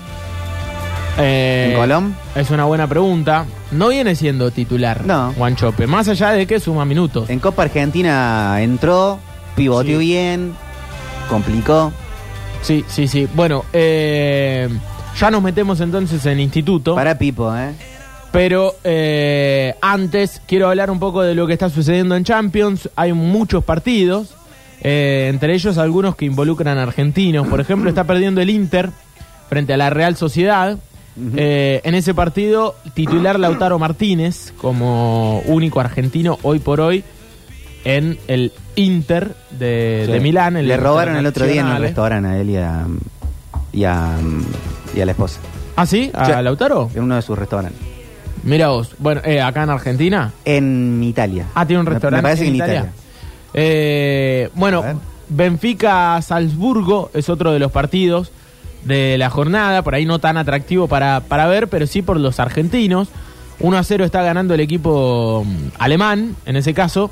Eh, 1.18 1.68
en 1.72 1.76
Colón? 1.78 2.16
Es 2.34 2.50
una 2.50 2.64
buena 2.64 2.86
pregunta. 2.86 3.44
No 3.70 3.88
viene 3.88 4.14
siendo 4.14 4.50
titular 4.50 5.04
No. 5.04 5.32
Guanchope, 5.36 5.86
más 5.86 6.08
allá 6.08 6.30
de 6.30 6.46
que 6.46 6.58
suma 6.60 6.84
minutos. 6.84 7.28
En 7.30 7.38
Copa 7.38 7.62
Argentina 7.64 8.56
entró, 8.60 9.18
pivoteó 9.56 9.98
Sí. 9.98 10.06
bien, 10.06 10.54
complicó. 11.28 11.92
Sí, 12.62 12.84
sí, 12.88 13.08
sí. 13.08 13.28
Bueno, 13.34 13.64
eh, 13.72 14.68
ya 15.18 15.30
nos 15.30 15.42
metemos 15.42 15.80
entonces 15.80 16.24
en 16.26 16.40
instituto. 16.40 16.94
Para 16.94 17.18
Pipo, 17.18 17.54
¿eh? 17.56 17.72
Pero 18.30 18.74
eh, 18.84 19.74
antes 19.82 20.40
quiero 20.46 20.68
hablar 20.68 20.90
un 20.90 20.98
poco 20.98 21.20
de 21.22 21.34
lo 21.34 21.46
que 21.46 21.52
está 21.52 21.68
sucediendo 21.68 22.16
en 22.16 22.24
Champions. 22.24 22.88
Hay 22.96 23.12
muchos 23.12 23.62
partidos, 23.64 24.34
eh, 24.80 25.26
entre 25.30 25.52
ellos 25.54 25.76
algunos 25.76 26.16
que 26.16 26.24
involucran 26.24 26.78
a 26.78 26.84
argentinos. 26.84 27.46
Por 27.48 27.60
ejemplo, 27.60 27.90
está 27.90 28.04
perdiendo 28.04 28.40
el 28.40 28.48
Inter 28.48 28.88
frente 29.50 29.74
a 29.74 29.76
la 29.76 29.90
Real 29.90 30.16
Sociedad. 30.16 30.78
Eh, 31.36 31.80
en 31.84 31.94
ese 31.94 32.14
partido, 32.14 32.74
titular 32.94 33.38
Lautaro 33.38 33.78
Martínez 33.78 34.52
como 34.56 35.40
único 35.46 35.80
argentino 35.80 36.38
hoy 36.42 36.58
por 36.58 36.80
hoy 36.80 37.04
en 37.84 38.18
el 38.28 38.52
Inter 38.76 39.34
de, 39.50 40.04
Sí. 40.06 40.12
de 40.12 40.20
Milán. 40.20 40.54
Le 40.66 40.76
robaron 40.76 41.16
el 41.16 41.26
otro 41.26 41.46
día 41.46 41.60
en 41.62 41.68
el 41.68 41.82
restaurante 41.82 42.28
a 42.28 42.38
él 42.38 42.50
y 42.50 42.56
a, 42.56 42.86
y 43.72 43.84
a, 43.84 44.10
y 44.96 45.00
a 45.00 45.04
la 45.06 45.12
esposa. 45.12 45.40
¿Ah, 45.76 45.84
sí? 45.86 46.10
¿A 46.14 46.24
Sí. 46.24 46.32
Lautaro? 46.42 46.90
En 46.94 47.02
uno 47.02 47.16
de 47.16 47.22
sus 47.22 47.38
restaurantes. 47.38 47.80
Mira 48.44 48.68
vos. 48.68 48.94
Bueno, 48.98 49.20
eh, 49.24 49.40
acá 49.40 49.62
en 49.64 49.70
Argentina. 49.70 50.32
En 50.44 51.02
Italia. 51.04 51.46
Ah, 51.54 51.66
tiene 51.66 51.80
un 51.80 51.86
restaurante 51.86 52.22
Me 52.22 52.28
parece 52.28 52.46
en 52.46 52.46
que 52.46 52.50
en 52.50 52.56
Italia. 52.56 52.74
Italia. 52.80 52.92
Eh, 53.54 54.50
bueno. 54.54 54.82
Benfica-Salzburgo 55.28 57.10
es 57.14 57.28
otro 57.28 57.52
de 57.52 57.58
los 57.58 57.72
partidos 57.72 58.30
de 58.84 59.16
la 59.18 59.30
jornada, 59.30 59.82
por 59.82 59.94
ahí 59.94 60.04
no 60.04 60.18
tan 60.18 60.36
atractivo 60.36 60.88
para, 60.88 61.20
para 61.20 61.46
ver, 61.46 61.68
pero 61.68 61.86
sí 61.86 62.02
por 62.02 62.18
los 62.18 62.40
argentinos. 62.40 63.08
1 63.60 63.76
a 63.76 63.84
0 63.84 64.04
está 64.04 64.22
ganando 64.22 64.54
el 64.54 64.60
equipo 64.60 65.44
mm, 65.46 65.68
alemán, 65.78 66.36
en 66.46 66.56
ese 66.56 66.74
caso. 66.74 67.10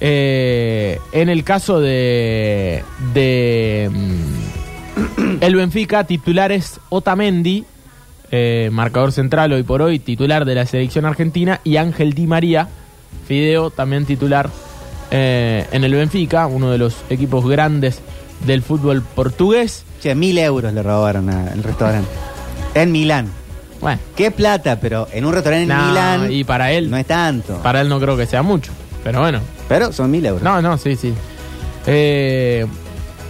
Eh, 0.00 0.98
en 1.12 1.28
el 1.28 1.44
caso 1.44 1.78
de, 1.78 2.82
de 3.12 3.90
mm, 3.92 5.42
el 5.42 5.54
Benfica, 5.54 6.04
titular 6.04 6.52
es 6.52 6.80
Otamendi, 6.88 7.64
eh, 8.30 8.70
marcador 8.72 9.12
central 9.12 9.52
hoy 9.52 9.62
por 9.62 9.82
hoy, 9.82 9.98
titular 9.98 10.44
de 10.44 10.54
la 10.54 10.64
selección 10.64 11.04
argentina, 11.04 11.60
y 11.64 11.76
Ángel 11.76 12.14
Di 12.14 12.26
María, 12.26 12.68
Fideo, 13.26 13.70
también 13.70 14.06
titular 14.06 14.48
eh, 15.10 15.66
en 15.72 15.84
el 15.84 15.92
Benfica, 15.94 16.46
uno 16.46 16.70
de 16.70 16.78
los 16.78 16.96
equipos 17.10 17.46
grandes 17.46 18.00
del 18.46 18.62
fútbol 18.62 19.02
portugués. 19.02 19.84
Che, 20.00 20.14
mil 20.14 20.38
euros 20.38 20.72
le 20.72 20.82
robaron 20.82 21.28
al 21.30 21.62
restaurante. 21.62 22.08
En 22.74 22.90
Milán. 22.92 23.28
Bueno, 23.80 23.98
Qué 24.16 24.30
plata, 24.30 24.78
pero 24.80 25.08
en 25.12 25.24
un 25.24 25.32
restaurante 25.32 25.62
en 25.64 25.68
No, 25.78 25.88
Milán. 25.88 26.32
y 26.32 26.44
para 26.44 26.72
él- 26.72 26.90
No 26.90 26.96
es 26.96 27.06
tanto. 27.06 27.54
para 27.62 27.80
él 27.80 27.88
no 27.88 27.98
creo 28.00 28.16
que 28.16 28.26
sea 28.26 28.42
mucho, 28.42 28.72
pero 29.04 29.20
bueno. 29.20 29.40
Pero 29.68 29.92
son 29.92 30.10
mil 30.10 30.24
euros. 30.26 30.42
No, 30.42 30.60
no, 30.62 30.76
sí, 30.78 30.96
sí. 30.96 31.12
Eh, 31.86 32.66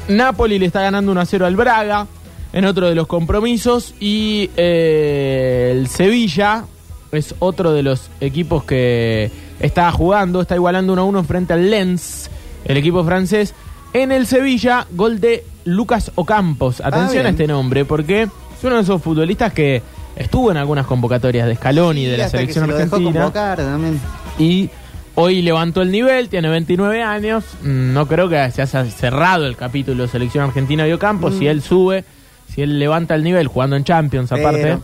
Napoli 0.09 0.59
le 0.59 0.67
está 0.67 0.83
ganando 0.83 1.13
1 1.13 1.21
a 1.21 1.27
0 1.27 1.47
al 1.47 1.55
Braga 1.57 2.07
en 2.53 2.65
otro 2.65 2.89
de 2.89 2.95
los 2.97 3.07
compromisos 3.07 3.95
y 4.01 4.51
eh, 4.57 5.69
el 5.73 5.87
Sevilla 5.87 6.65
es 7.13 7.35
otro 7.39 7.73
de 7.73 7.83
los 7.85 8.11
equipos 8.21 8.65
que 8.65 9.31
está 9.61 9.91
jugando, 9.93 10.41
está 10.41 10.57
igualando 10.57 10.93
1 10.95 11.03
a 11.03 11.05
1 11.05 11.25
frente 11.25 11.53
al 11.53 11.71
Lens, 11.71 12.29
el 12.65 12.77
equipo 12.77 13.05
francés. 13.05 13.55
En 13.93 14.11
el 14.13 14.27
Sevilla, 14.27 14.87
gol 14.93 15.21
de 15.21 15.45
Lucas 15.65 16.13
Ocampos. 16.15 16.81
Atención 16.81 17.13
bien. 17.23 17.27
a 17.27 17.31
este 17.31 17.47
nombre 17.47 17.85
porque 17.85 18.23
es 18.23 18.65
uno 18.65 18.77
de 18.77 18.83
esos 18.83 19.03
futbolistas 19.03 19.53
que 19.53 19.83
estuvo 20.17 20.51
en 20.51 20.57
algunas 20.57 20.87
convocatorias 20.87 21.47
de 21.47 21.57
Scaloni, 21.57 22.05
de 22.07 22.17
la 22.19 22.29
selección 22.29 22.67
se 22.67 22.73
argentina 22.73 23.21
convocar 23.21 23.57
también. 23.59 24.01
y 24.39 24.69
hoy 25.15 25.43
levantó 25.43 25.83
el 25.83 25.91
nivel, 25.91 26.29
tiene 26.29 26.49
29 26.49 27.03
años. 27.03 27.45
Mm, 27.63 27.93
No 27.93 28.07
creo 28.07 28.29
que 28.29 28.51
se 28.51 28.63
haya 28.63 28.85
cerrado 28.87 29.47
el 29.47 29.57
capítulo 29.57 30.07
selección 30.09 30.45
argentina 30.45 30.85
de 30.85 30.95
Ocampo. 30.95 31.31
Si 31.31 31.47
él 31.47 31.63
sube, 31.63 32.05
si 32.53 32.63
él 32.63 32.79
levanta 32.79 33.15
el 33.15 33.23
nivel 33.25 33.47
jugando 33.49 33.77
en 33.77 33.85
Champions, 33.85 34.33
aparte. 34.33 34.79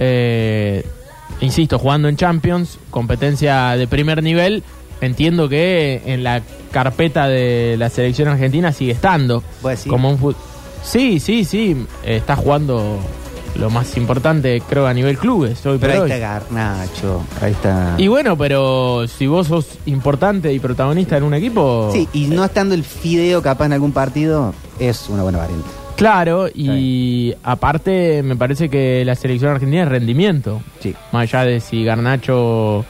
Eh, 0.00 0.86
insisto, 1.40 1.78
jugando 1.78 2.08
en 2.08 2.16
Champions, 2.16 2.78
competencia 2.90 3.70
de 3.76 3.86
primer 3.88 4.22
nivel. 4.22 4.62
Entiendo 5.00 5.48
que 5.48 6.02
en 6.06 6.24
la 6.24 6.42
carpeta 6.72 7.28
de 7.28 7.76
la 7.78 7.88
selección 7.88 8.28
argentina 8.28 8.72
sigue 8.72 8.92
estando. 8.92 9.42
Como 9.88 10.10
un 10.10 10.34
Sí, 10.82 11.20
sí, 11.20 11.44
sí. 11.44 11.86
está 12.04 12.36
jugando 12.36 12.98
lo 13.56 13.70
más 13.70 13.96
importante, 13.96 14.62
creo, 14.68 14.86
a 14.86 14.94
nivel 14.94 15.18
clubes. 15.18 15.64
Hoy 15.66 15.78
Pero 15.80 15.80
por 15.80 15.90
ahí 15.90 15.98
hoy. 15.98 16.10
está 16.12 16.18
Garnacho. 16.18 17.22
Ahí 17.40 17.52
está. 17.52 17.94
Y 17.98 18.06
bueno, 18.08 18.36
pero 18.38 19.06
si 19.08 19.26
vos 19.26 19.48
sos 19.48 19.66
importante 19.86 20.52
y 20.52 20.58
protagonista 20.60 21.16
en 21.16 21.24
un 21.24 21.34
equipo. 21.34 21.90
Sí, 21.92 22.08
y 22.12 22.26
no 22.26 22.44
estando 22.44 22.74
el 22.74 22.84
Fideo 22.84 23.42
capaz 23.42 23.66
en 23.66 23.72
algún 23.72 23.92
partido, 23.92 24.54
es 24.78 25.08
una 25.08 25.22
buena 25.24 25.38
variante. 25.38 25.68
Claro, 25.96 26.46
y 26.54 27.34
aparte 27.42 28.22
me 28.22 28.36
parece 28.36 28.68
que 28.68 29.04
la 29.04 29.16
selección 29.16 29.50
argentina 29.50 29.82
es 29.82 29.88
rendimiento. 29.88 30.62
Sí. 30.80 30.94
Más 31.12 31.22
allá 31.34 31.44
de 31.44 31.60
si 31.60 31.82
Garnacho. 31.84 32.84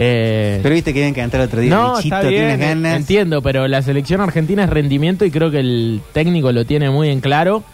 Eh, 0.00 0.60
Pero 0.62 0.74
viste 0.76 0.94
que 0.94 1.00
bien 1.00 1.12
que 1.12 1.20
entrar 1.22 1.42
el 1.42 1.48
otro 1.48 1.60
día. 1.60 1.74
no, 1.74 1.96
Bichito, 1.96 2.14
está 2.16 2.28
bien, 2.28 2.58
ganas. 2.60 2.96
entiendo, 2.96 3.42
pero 3.42 3.66
la 3.66 3.82
selección 3.82 4.20
argentina 4.20 4.62
es 4.62 4.70
rendimiento 4.70 5.24
y 5.24 5.30
creo 5.32 5.50
que 5.50 5.58
el 5.58 6.00
técnico 6.12 6.52
lo 6.52 6.64
tiene 6.64 6.88
muy 6.90 7.08
en 7.08 7.20
claro. 7.20 7.64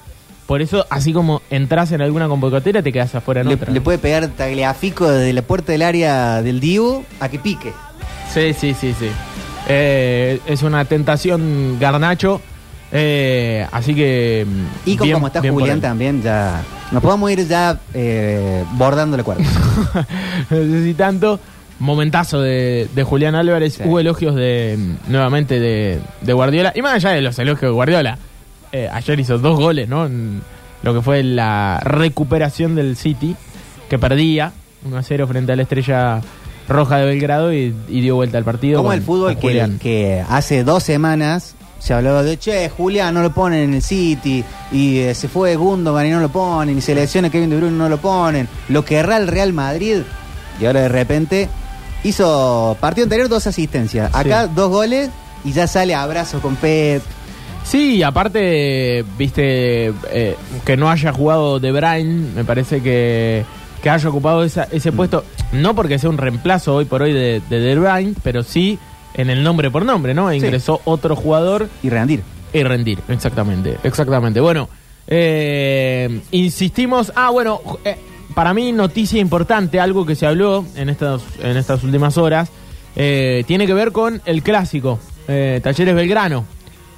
Por 0.47 0.61
eso, 0.63 0.85
así 0.91 1.13
como 1.13 1.41
entras 1.51 1.93
en 1.93 2.01
alguna 2.03 2.29
convocatoria, 2.29 2.83
te 2.83 2.93
quedas 2.93 3.15
afuera 3.15 3.41
en 3.43 3.49
Le, 3.49 3.55
otra. 3.55 3.73
le 3.73 3.81
puede 3.81 3.99
pegar 3.99 4.27
tagliafico 4.29 5.11
desde 5.11 5.33
la 5.33 5.43
puerta 5.43 5.73
del 5.73 5.83
área 5.83 6.41
del 6.43 6.61
Divo 6.61 7.05
a 7.21 7.29
que 7.29 7.39
pique. 7.39 7.73
Sí, 8.33 8.53
sí, 8.53 8.75
sí, 8.79 8.95
sí. 8.99 9.09
Eh, 9.69 10.41
es 10.47 10.63
una 10.63 10.85
tentación 10.85 11.79
Garnacho. 11.81 12.41
eh, 12.93 13.67
así 13.73 13.95
que. 13.95 14.47
Y 14.85 14.97
con 14.97 15.07
bien- 15.07 15.15
como 15.15 15.27
está 15.29 15.41
Julián 15.41 15.81
también, 15.81 16.23
ya. 16.23 16.63
Nos 16.91 17.03
podemos 17.03 17.31
ir 17.31 17.47
ya 17.49 17.81
eh, 17.95 18.65
bordando 18.75 19.17
la 19.17 19.23
cuerda. 19.25 19.43
Necesitando. 20.51 21.41
Momentazo 21.79 22.41
de, 22.41 22.89
de 22.95 23.03
Julián 23.05 23.35
Álvarez. 23.35 23.75
Sí. 23.75 23.83
Hubo 23.85 24.01
elogios 24.01 24.35
de 24.35 24.79
nuevamente 25.09 25.59
de, 25.61 26.01
de 26.21 26.33
Guardiola. 26.33 26.73
Y 26.75 26.83
más 26.83 26.95
allá 26.95 27.11
de 27.11 27.21
los 27.21 27.39
elogios 27.39 27.71
de 27.71 27.75
Guardiola. 27.75 28.19
eh, 28.73 28.89
ayer 28.93 29.21
hizo 29.21 29.39
dos 29.39 29.59
goles, 29.59 29.89
¿no? 29.89 30.07
En 30.07 30.43
lo 30.83 30.95
que 30.95 31.03
fue 31.03 31.23
la 31.23 31.81
recuperación 31.85 32.75
del 32.75 32.97
City. 32.97 33.37
Que 33.89 33.99
perdía 33.99 34.53
1 34.85 34.97
a 34.97 35.03
0 35.03 35.27
frente 35.27 35.53
a 35.53 35.57
la 35.57 35.63
estrella 35.63 36.21
roja 36.69 36.97
de 36.99 37.05
Belgrado 37.07 37.53
y, 37.53 37.75
y 37.89 38.01
dio 38.01 38.15
vuelta 38.15 38.39
al 38.39 38.45
partido. 38.45 38.79
Como 38.79 38.93
el 38.93 39.03
fútbol 39.03 39.37
que, 39.39 40.25
hace 40.29 40.65
dos 40.65 40.83
semanas 40.83 41.55
se 41.79 41.93
hablaba 41.93 42.23
de, 42.23 42.39
che, 42.39 42.71
Julián 42.71 43.13
no 43.13 43.21
lo 43.23 43.35
ponen 43.35 43.61
en 43.65 43.75
el 43.75 43.83
City, 43.83 44.43
y 44.73 44.99
eh, 45.01 45.15
se 45.15 45.29
fue 45.29 45.55
Gundogan 45.57 46.07
y 46.07 46.11
no 46.11 46.21
lo 46.21 46.31
ponen, 46.31 46.79
y 46.79 46.81
selecciona 46.81 47.29
Kevin 47.29 47.51
De 47.51 47.57
Bruyne 47.59 47.75
y 47.77 47.79
no 47.79 47.91
lo 47.91 47.99
ponen, 47.99 48.49
lo 48.71 48.83
querrá 48.87 49.19
el 49.19 49.29
Real 49.29 49.53
Madrid, 49.53 49.99
y 50.59 50.65
ahora 50.65 50.81
de 50.81 50.89
repente 50.89 51.49
hizo 52.05 52.77
partido 52.81 53.05
anterior 53.05 53.29
dos 53.29 53.47
asistencias, 53.47 54.15
acá 54.15 54.45
Sí. 54.45 54.51
dos 54.55 54.71
goles 54.71 55.11
y 55.45 55.53
ya 55.53 55.67
sale 55.67 55.95
abrazo 55.95 56.41
con 56.41 56.55
Pep. 56.57 57.03
Sí, 57.65 58.03
aparte, 58.03 59.05
viste, 59.19 59.87
eh, 60.11 60.37
que 60.67 60.77
no 60.77 60.91
haya 60.91 61.13
jugado 61.13 61.59
De 61.61 61.73
Bruyne, 61.73 62.29
me 62.35 62.45
parece 62.45 62.83
que, 62.83 63.43
que 63.83 63.91
haya 63.91 64.09
ocupado 64.09 64.45
esa- 64.45 64.69
ese 64.71 64.93
puesto, 64.93 65.25
no 65.53 65.75
porque 65.75 65.99
sea 65.99 66.11
un 66.11 66.19
reemplazo 66.19 66.75
hoy 66.77 66.85
por 66.85 67.01
hoy 67.03 67.13
de, 67.13 67.41
de 67.49 67.61
De 67.61 67.75
Bruyne, 67.77 68.15
pero 68.23 68.43
sí 68.43 68.79
en 69.15 69.31
el 69.31 69.43
nombre 69.43 69.71
por 69.71 69.85
nombre, 69.85 70.13
¿no? 70.13 70.33
Ingresó 70.33 70.81
otro 70.85 71.17
jugador 71.17 71.69
Y 71.83 71.89
rendir. 71.89 72.23
y 72.53 72.63
rendir, 72.63 72.99
exactamente, 73.09 73.79
exactamente. 73.83 74.41
Bueno, 74.41 74.69
eh, 75.07 76.21
insistimos, 76.33 77.13
ah, 77.17 77.31
bueno, 77.31 77.61
eh, 77.85 77.97
para 78.35 78.55
mí 78.55 78.73
noticia 78.73 79.21
importante, 79.21 79.81
algo 79.81 80.07
que 80.07 80.15
se 80.15 80.27
habló 80.27 80.65
en 80.77 80.89
estas, 80.89 81.23
en 81.43 81.57
estas 81.57 81.83
últimas 81.85 82.17
horas, 82.17 82.49
eh, 82.97 83.45
tiene 83.47 83.67
que 83.67 83.75
ver 83.75 83.93
con 83.93 84.23
el 84.25 84.43
clásico, 84.43 84.99
eh, 85.29 85.61
Talleres 85.63 85.95
Belgrano, 85.95 86.45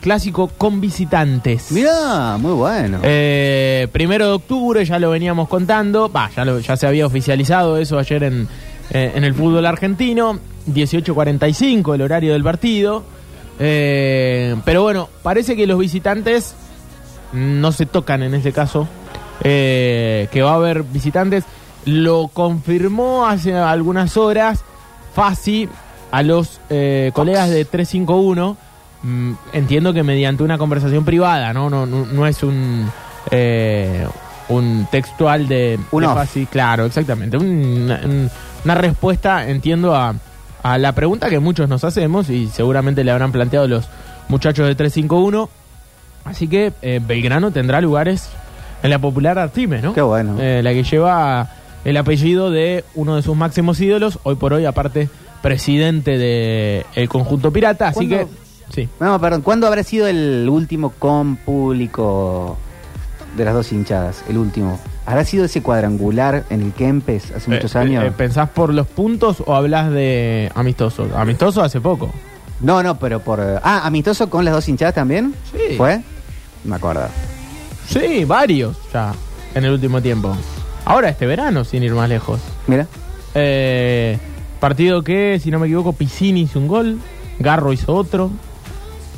clásico 0.00 0.48
con 0.48 0.80
visitantes. 0.80 1.72
Mirá, 1.72 2.36
muy 2.38 2.52
bueno. 2.52 2.98
Eh, 3.02 3.88
primero 3.92 4.26
de 4.26 4.32
octubre, 4.32 4.84
ya 4.84 4.98
lo 4.98 5.10
veníamos 5.10 5.48
contando, 5.48 6.10
va, 6.12 6.30
ya, 6.36 6.44
lo- 6.44 6.60
ya 6.60 6.76
se 6.76 6.86
había 6.86 7.06
oficializado 7.06 7.78
eso 7.78 7.98
ayer 7.98 8.22
en, 8.24 8.46
eh, 8.90 9.12
en 9.14 9.24
el 9.24 9.34
fútbol 9.34 9.66
argentino, 9.66 10.38
18.45 10.66 11.94
el 11.94 12.02
horario 12.02 12.32
del 12.34 12.42
partido, 12.44 13.02
Eh, 13.58 14.54
pero 14.66 14.82
bueno, 14.82 15.08
parece 15.22 15.56
que 15.56 15.66
los 15.66 15.78
visitantes 15.78 16.54
no 17.32 17.72
se 17.72 17.86
tocan 17.86 18.22
en 18.22 18.34
este 18.34 18.52
caso, 18.52 18.86
eh, 19.42 20.28
que 20.32 20.42
va 20.42 20.52
a 20.52 20.54
haber 20.56 20.82
visitantes, 20.82 21.44
lo 21.84 22.28
confirmó 22.28 23.26
hace 23.26 23.54
algunas 23.54 24.16
horas 24.16 24.64
Fasi 25.14 25.68
a 26.10 26.22
los 26.22 26.60
eh, 26.70 27.10
colegas 27.14 27.50
de 27.50 27.64
351, 27.64 28.56
Mm, 29.02 29.32
entiendo 29.52 29.92
que 29.92 30.02
mediante 30.02 30.42
una 30.42 30.56
conversación 30.58 31.04
privada, 31.04 31.52
¿no? 31.52 31.68
No, 31.70 31.84
no, 31.86 32.06
no 32.06 32.26
es 32.26 32.42
un 32.42 32.90
eh, 33.30 34.04
un 34.48 34.88
textual 34.90 35.46
de, 35.46 35.78
Un 35.92 36.02
de. 36.02 36.14
Fassi, 36.14 36.46
claro, 36.46 36.86
exactamente. 36.86 37.36
Un- 37.36 37.82
una, 37.84 38.00
un- 38.04 38.30
una 38.64 38.74
respuesta, 38.74 39.48
entiendo, 39.48 39.94
a, 39.94 40.14
a 40.62 40.78
la 40.78 40.92
pregunta 40.92 41.28
que 41.28 41.38
muchos 41.38 41.68
nos 41.68 41.84
hacemos 41.84 42.30
y 42.30 42.48
seguramente 42.48 43.04
le 43.04 43.10
habrán 43.12 43.32
planteado 43.32 43.68
los 43.68 43.86
muchachos 44.28 44.66
de 44.66 44.74
351. 44.74 45.48
Así 46.24 46.48
que 46.48 46.72
eh, 46.82 47.00
Belgrano 47.06 47.50
tendrá 47.52 47.80
lugares 47.82 48.30
en 48.86 48.90
la 48.90 48.98
popular 48.98 49.38
Artime, 49.38 49.82
¿no? 49.82 49.92
Qué 49.92 50.02
bueno. 50.02 50.36
Eh, 50.40 50.62
la 50.62 50.72
que 50.72 50.82
lleva 50.82 51.50
el 51.84 51.96
apellido 51.96 52.50
de 52.50 52.84
uno 52.94 53.16
de 53.16 53.22
sus 53.22 53.36
máximos 53.36 53.80
ídolos, 53.80 54.18
hoy 54.24 54.34
por 54.36 54.52
hoy, 54.52 54.64
aparte, 54.64 55.08
presidente 55.42 56.18
del 56.18 57.08
conjunto 57.08 57.52
pirata. 57.52 57.88
Así 57.88 58.08
¿Cuándo- 58.08 58.28
que, 58.28 58.74
sí. 58.74 58.88
No, 58.98 59.20
perdón, 59.20 59.42
¿cuándo 59.42 59.66
habrá 59.66 59.82
sido 59.82 60.06
el 60.08 60.48
último 60.50 60.90
con 60.98 61.36
público 61.36 62.56
de 63.36 63.44
las 63.44 63.54
dos 63.54 63.72
hinchadas? 63.72 64.24
El 64.28 64.38
último. 64.38 64.78
¿Habrá 65.04 65.24
sido 65.24 65.44
ese 65.44 65.62
cuadrangular 65.62 66.42
en 66.50 66.62
el 66.62 66.72
Kempes 66.72 67.30
hace 67.30 67.48
muchos 67.50 67.74
Eh, 67.76 67.78
años? 67.78 68.04
eh, 68.04 68.10
¿Pensás 68.16 68.48
por 68.50 68.74
los 68.74 68.88
puntos 68.88 69.40
o 69.46 69.54
hablas 69.54 69.92
de 69.92 70.50
amistoso? 70.56 71.06
Amistoso 71.16 71.62
hace 71.62 71.80
poco. 71.80 72.10
no, 72.60 72.82
no, 72.82 72.98
pero 72.98 73.20
por... 73.20 73.38
eh, 73.38 73.60
Ah, 73.62 73.82
amistoso 73.86 74.28
con 74.28 74.44
las 74.44 74.52
dos 74.54 74.68
hinchadas 74.68 74.94
también. 74.96 75.32
Sí. 75.52 75.76
¿Fue? 75.76 76.00
Me 76.64 76.74
acuerdo. 76.74 77.06
Sí, 77.88 78.24
varios 78.24 78.76
ya 78.92 79.12
en 79.54 79.64
el 79.64 79.72
último 79.72 80.00
tiempo. 80.00 80.36
Ahora 80.84 81.08
este 81.08 81.26
verano, 81.26 81.64
sin 81.64 81.82
ir 81.82 81.92
más 81.92 82.08
lejos. 82.08 82.40
Mira. 82.66 82.86
Eh, 83.34 84.18
partido 84.60 85.02
que, 85.02 85.38
si 85.42 85.50
no 85.50 85.58
me 85.58 85.66
equivoco, 85.66 85.92
Piscini 85.92 86.42
hizo 86.42 86.58
un 86.58 86.68
gol, 86.68 86.98
Garro 87.38 87.72
hizo 87.72 87.94
otro. 87.94 88.30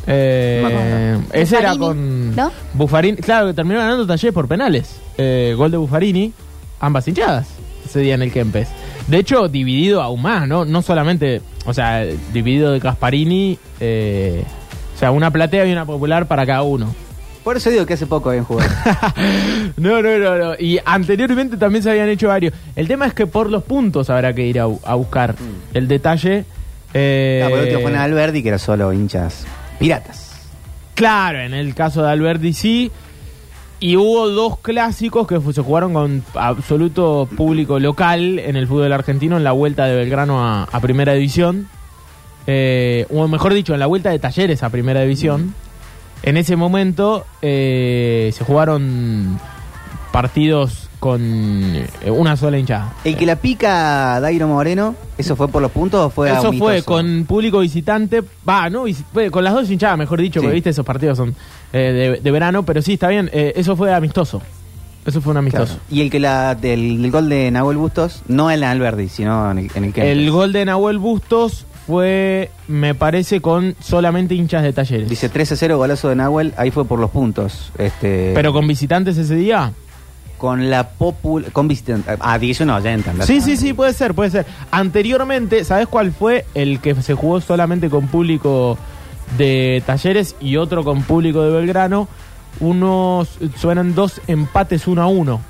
Eh, 0.07 1.19
No 1.21 1.35
ese 1.35 1.59
era 1.59 1.77
con 1.77 2.35
¿no? 2.35 2.51
Buffarini, 2.73 3.19
claro, 3.19 3.49
que 3.49 3.55
terminó 3.55 3.79
ganando 3.79 4.07
Talleres 4.07 4.33
por 4.33 4.49
penales. 4.49 5.01
Eh, 5.19 5.55
gol 5.57 5.71
de 5.71 5.77
Buffarini, 5.77 6.33
ambas 6.81 7.07
hinchadas 7.09 7.49
ese 7.85 8.01
día 8.01 8.15
en 8.15 8.23
el 8.23 8.33
Kempes. 8.33 8.69
De 9.07 9.19
hecho, 9.19 9.49
dividido 9.49 10.03
aún 10.03 10.23
más, 10.23 10.47
¿no? 10.47 10.65
No 10.65 10.83
solamente, 10.83 11.43
o 11.65 11.73
sea, 11.75 12.05
dividido 12.33 12.73
de 12.73 12.81
Gasparini, 12.81 13.59
eh, 13.81 14.45
o 14.95 14.99
sea, 14.99 15.11
una 15.11 15.31
platea 15.31 15.67
y 15.67 15.73
una 15.73 15.87
popular 15.87 16.27
para 16.27 16.45
cada 16.47 16.63
uno. 16.63 16.95
Por 17.45 17.57
eso 17.57 17.71
digo 17.71 17.87
que 17.87 17.95
hace 17.95 18.07
poco 18.07 18.29
habían 18.31 18.45
jugado. 18.45 18.71
No, 19.77 20.03
no, 20.03 20.19
no, 20.19 20.37
no. 20.39 20.55
Y 20.59 20.79
anteriormente 20.85 21.57
también 21.57 21.83
se 21.83 21.91
habían 21.91 22.09
hecho 22.09 22.29
varios. 22.29 22.53
El 22.77 22.89
tema 22.89 23.07
es 23.07 23.15
que 23.15 23.27
por 23.27 23.49
los 23.51 23.63
puntos 23.63 24.11
habrá 24.11 24.33
que 24.35 24.45
ir 24.47 24.59
a, 24.61 24.67
bu- 24.67 24.81
a 24.85 24.95
buscar 24.97 25.35
el 25.75 25.87
detalle. 25.89 26.45
Eh, 26.95 27.41
No, 27.45 27.51
por 27.51 27.59
último 27.61 27.81
fue 27.83 27.91
en 27.91 27.97
Alberdi, 27.97 28.43
que 28.43 28.49
era 28.49 28.59
solo 28.59 28.93
hinchas 28.93 29.47
piratas. 29.79 30.49
Claro, 30.95 31.41
en 31.41 31.55
el 31.55 31.75
caso 31.75 32.03
de 32.03 32.11
Alberti 32.11 32.53
sí. 32.53 32.91
Y 33.81 33.95
hubo 33.97 34.29
dos 34.29 34.59
clásicos 34.59 35.29
que 35.29 35.41
se 35.53 35.63
jugaron 35.63 35.93
con 35.93 36.25
absoluto 36.35 37.29
público 37.37 37.79
local 37.79 38.41
en 38.41 38.57
el 38.57 38.67
fútbol 38.67 38.93
argentino 38.93 39.37
en 39.37 39.45
la 39.45 39.53
vuelta 39.53 39.85
de 39.87 39.95
Belgrano 39.95 40.45
a, 40.45 40.65
a 40.65 40.81
Primera 40.81 41.13
División. 41.13 41.69
Eh, 42.49 43.07
o 43.11 43.29
mejor 43.29 43.55
dicho, 43.55 43.75
en 43.75 43.81
la 43.81 43.87
vuelta 43.87 44.11
de 44.11 44.19
Talleres 44.19 44.63
a 44.65 44.71
Primera 44.71 45.03
División. 45.03 45.55
En 46.23 46.37
ese 46.37 46.57
momento 46.57 47.25
eh, 47.43 48.31
se 48.35 48.45
jugaron 48.45 49.39
partidos 50.13 50.89
con 50.99 51.21
eh, 51.23 52.11
una 52.11 52.37
sola 52.37 52.59
hinchada. 52.59 52.93
El 53.05 53.17
que 53.17 53.25
la 53.25 53.37
pica 53.37 54.19
Dairo 54.21 54.49
Moreno, 54.49 54.97
¿eso 55.17 55.37
fue 55.37 55.49
por 55.49 55.63
los 55.63 55.71
puntos 55.71 56.07
o 56.07 56.11
fue 56.11 56.31
Eso 56.31 56.53
fue 56.53 56.83
con 56.83 57.25
público 57.25 57.61
visitante, 57.61 58.23
va, 58.49 58.69
no, 58.69 58.85
con 59.31 59.45
las 59.45 59.55
dos 59.55 59.71
hinchadas, 59.71 59.97
mejor 59.99 60.21
dicho, 60.21 60.41
Sí. 60.41 60.47
porque 60.47 60.55
viste 60.55 60.71
esos 60.71 60.85
partidos 60.85 61.19
son 61.19 61.35
eh, 61.73 62.13
de, 62.17 62.21
de 62.21 62.31
verano, 62.31 62.65
pero 62.65 62.83
sí, 62.83 62.95
está 62.95 63.09
bien, 63.09 63.31
eh, 63.33 63.53
eso 63.57 63.77
fue 63.77 63.95
amistoso. 63.95 64.43
Eso 65.07 65.23
fue 65.23 65.31
un 65.31 65.39
amistoso. 65.39 65.75
Claro. 65.75 65.83
Y 65.91 66.01
el 66.03 66.11
que 66.11 66.21
la 66.21 66.55
del, 66.55 67.11
gol 67.11 67.29
de 67.31 67.51
Nahuel 67.51 67.79
Bustos, 67.79 68.23
no 68.29 68.51
en 68.51 68.63
Alberdi, 68.63 69.09
sino 69.09 69.51
en 69.51 69.59
el, 69.59 69.71
en 69.75 69.85
el 69.85 69.93
Kempes. 69.93 70.13
El 70.19 70.31
gol 70.31 70.53
de 70.53 70.65
Nahuel 70.67 70.99
Bustos 70.99 71.65
fue, 71.89 72.51
me 72.69 72.95
parece, 72.95 73.41
con 73.41 73.75
solamente 73.81 74.35
hinchas 74.35 74.63
de 74.63 74.75
talleres. 74.75 75.09
Dice 75.09 75.31
13 75.31 75.57
0 75.57 75.79
golazo 75.79 76.11
de 76.11 76.17
Nahuel, 76.17 76.53
ahí 76.59 76.71
fue 76.71 76.85
por 76.85 76.99
los 76.99 77.11
puntos. 77.11 77.73
Este, 77.79 78.33
pero 78.35 78.53
con 78.53 78.67
visitantes 78.69 79.17
ese 79.17 79.35
día. 79.37 79.73
con 80.37 80.69
la 80.71 80.91
popul 80.91 81.47
con 81.51 81.67
visitante. 81.67 82.15
Ah, 82.21 82.39
19 82.39 82.81
oyentes. 82.87 83.17
la- 83.17 83.25
Sí, 83.27 83.41
sí, 83.41 83.57
sí, 83.57 83.73
puede 83.73 83.93
ser, 83.95 84.13
puede 84.15 84.31
ser. 84.31 84.47
Anteriormente, 84.71 85.65
¿sabes 85.65 85.89
cuál 85.89 86.13
fue 86.13 86.45
el 86.55 86.79
que 86.81 86.95
se 87.03 87.15
jugó 87.15 87.41
solamente 87.41 87.89
con 87.91 88.07
público 88.09 88.79
de 89.39 89.83
Talleres 89.87 90.37
y 90.41 90.57
otro 90.57 90.85
con 90.85 91.03
público 91.03 91.43
de 91.43 91.51
Belgrano? 91.51 92.07
Unos 92.61 93.31
suenan 93.57 93.95
dos 93.95 94.21
empates 94.29 94.87
uno 94.87 95.01
a 95.03 95.07
uno. 95.07 95.41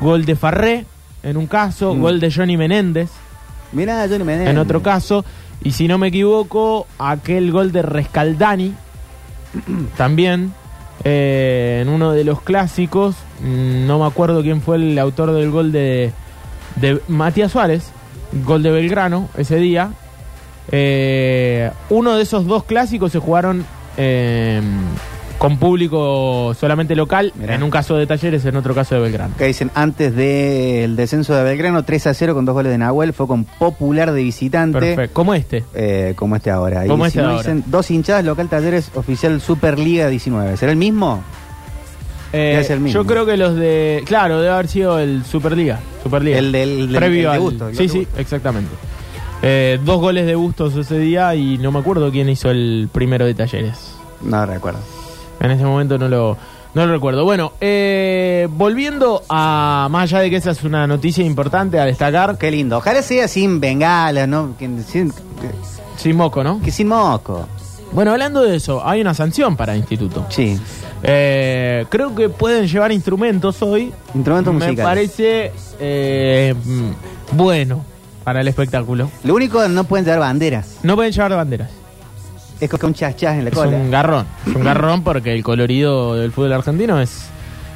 Gol 0.00 0.24
de 0.24 0.34
Farré 0.34 0.86
en 1.22 1.36
un 1.36 1.46
caso, 1.46 1.94
Mm. 1.94 2.00
gol 2.00 2.20
de 2.20 2.32
Johnny 2.32 2.56
Menéndez 2.56 3.10
Mirá, 3.72 4.06
Johnny 4.08 4.24
Menéndez. 4.24 4.48
en 4.48 4.58
otro 4.58 4.82
caso, 4.82 5.24
y 5.62 5.72
si 5.72 5.88
no 5.88 5.98
me 5.98 6.08
equivoco, 6.08 6.86
aquel 6.98 7.50
gol 7.52 7.72
de 7.72 7.82
Rescaldani 7.82 8.74
también 9.96 10.52
eh, 11.04 11.80
en 11.82 11.88
uno 11.88 12.12
de 12.12 12.24
los 12.24 12.40
clásicos. 12.42 13.16
mm, 13.40 13.86
No 13.86 13.98
me 13.98 14.06
acuerdo 14.06 14.42
quién 14.42 14.62
fue 14.62 14.76
el 14.76 14.98
autor 14.98 15.32
del 15.32 15.50
gol 15.50 15.72
de, 15.72 16.12
de 16.76 17.00
Matías 17.08 17.52
Suárez, 17.52 17.90
gol 18.44 18.62
de 18.62 18.70
Belgrano 18.70 19.28
ese 19.36 19.56
día. 19.56 19.92
Eh, 20.70 21.70
uno 21.88 22.16
de 22.16 22.22
esos 22.22 22.46
dos 22.46 22.64
clásicos 22.64 23.12
se 23.12 23.18
jugaron 23.18 23.64
eh, 23.96 24.60
con 25.38 25.56
público 25.58 26.52
solamente 26.58 26.96
local, 26.96 27.32
Mirá. 27.36 27.54
en 27.54 27.62
un 27.62 27.70
caso 27.70 27.96
de 27.96 28.06
Talleres, 28.06 28.44
en 28.44 28.56
otro 28.56 28.74
caso 28.74 28.96
de 28.96 29.00
Belgrano. 29.02 29.34
Que 29.38 29.44
dicen 29.46 29.70
antes 29.74 30.14
del 30.16 30.96
descenso 30.96 31.34
de 31.34 31.44
Belgrano, 31.44 31.84
3 31.84 32.08
a 32.08 32.14
0 32.14 32.34
con 32.34 32.44
dos 32.44 32.54
goles 32.54 32.72
de 32.72 32.78
Nahuel, 32.78 33.12
fue 33.12 33.26
con 33.28 33.44
popular 33.44 34.10
de 34.12 34.22
visitante. 34.22 34.80
Perfecto, 34.80 35.14
como 35.14 35.34
este. 35.34 35.62
eh, 35.74 36.14
como 36.16 36.34
este 36.36 36.50
ahora. 36.50 36.84
Como 36.86 37.04
y 37.04 37.08
este 37.08 37.20
si 37.20 37.22
no 37.22 37.30
ahora. 37.30 37.38
dicen 37.42 37.64
dos 37.68 37.90
hinchadas, 37.90 38.24
local 38.24 38.48
Talleres, 38.48 38.90
oficial 38.94 39.40
Superliga 39.40 40.08
19. 40.08 40.56
¿Será 40.56 40.72
el 40.72 40.78
mismo? 40.78 41.22
Eh, 42.32 42.66
el 42.68 42.80
mismo. 42.80 43.00
Yo 43.00 43.06
creo 43.06 43.24
que 43.24 43.36
los 43.36 43.54
de. 43.54 44.02
Claro, 44.06 44.40
debe 44.40 44.52
haber 44.52 44.68
sido 44.68 44.98
el 44.98 45.24
Superliga. 45.24 45.78
Superliga. 46.02 46.36
El 46.38 46.52
del- 46.52 46.88
del- 46.88 46.96
Previo 46.96 47.32
el 47.32 47.40
de 47.40 47.64
al- 47.64 47.70
el 47.70 47.76
Sí, 47.76 47.82
de 47.84 47.88
sí, 47.88 48.06
exactamente. 48.18 48.70
Eh, 49.42 49.78
dos 49.84 50.00
goles 50.00 50.26
de 50.26 50.34
Bustos 50.34 50.74
ese 50.76 50.98
día 50.98 51.34
y 51.36 51.58
no 51.58 51.70
me 51.72 51.78
acuerdo 51.78 52.10
quién 52.10 52.28
hizo 52.28 52.50
el 52.50 52.88
primero 52.92 53.24
de 53.24 53.34
Talleres. 53.34 53.94
No 54.20 54.44
recuerdo. 54.44 54.80
En 55.40 55.50
ese 55.50 55.64
momento 55.64 55.98
no 55.98 56.08
lo, 56.08 56.36
no 56.74 56.86
lo 56.86 56.92
recuerdo. 56.92 57.24
Bueno, 57.24 57.52
eh, 57.60 58.48
volviendo 58.50 59.22
a. 59.28 59.88
Más 59.90 60.04
allá 60.12 60.20
de 60.20 60.30
que 60.30 60.36
esa 60.36 60.50
es 60.50 60.62
una 60.64 60.86
noticia 60.86 61.24
importante 61.24 61.78
a 61.78 61.84
destacar. 61.84 62.36
Qué 62.38 62.50
lindo. 62.50 62.78
Ojalá 62.78 63.02
sea 63.02 63.28
sin 63.28 63.60
bengala, 63.60 64.26
¿no? 64.26 64.54
Que 64.58 64.68
sin, 64.86 65.12
Sin 65.96 66.16
moco, 66.16 66.42
¿no? 66.42 66.60
que 66.62 66.70
sin 66.70 66.88
moco. 66.88 67.46
Bueno, 67.92 68.10
hablando 68.12 68.42
de 68.42 68.56
eso, 68.56 68.86
hay 68.86 69.00
una 69.00 69.14
sanción 69.14 69.56
para 69.56 69.74
instituto. 69.76 70.26
Sí. 70.28 70.58
Eh, 71.02 71.86
creo 71.88 72.14
que 72.14 72.28
pueden 72.28 72.66
llevar 72.66 72.92
instrumentos 72.92 73.62
hoy. 73.62 73.92
Instrumentos 74.14 74.52
Me 74.52 74.60
musicales. 74.66 74.84
parece 74.84 75.52
eh, 75.80 76.54
mm, 76.64 77.36
bueno 77.36 77.84
para 78.24 78.42
el 78.42 78.48
espectáculo. 78.48 79.10
Lo 79.24 79.34
único 79.34 79.66
no 79.68 79.84
pueden 79.84 80.04
llevar 80.04 80.20
banderas. 80.20 80.76
No 80.82 80.96
pueden 80.96 81.12
llevar 81.12 81.34
banderas. 81.34 81.70
Es 82.60 82.68
con 82.70 82.84
un 82.86 82.94
chas-chas 82.94 83.36
en 83.36 83.44
la 83.44 83.50
Es 83.50 83.54
cola. 83.56 83.76
un 83.76 83.90
garrón. 83.90 84.26
Es 84.46 84.54
un 84.54 84.64
garrón 84.64 85.02
porque 85.04 85.32
el 85.32 85.42
colorido 85.42 86.14
del 86.16 86.32
fútbol 86.32 86.52
argentino 86.52 87.00
es, 87.00 87.26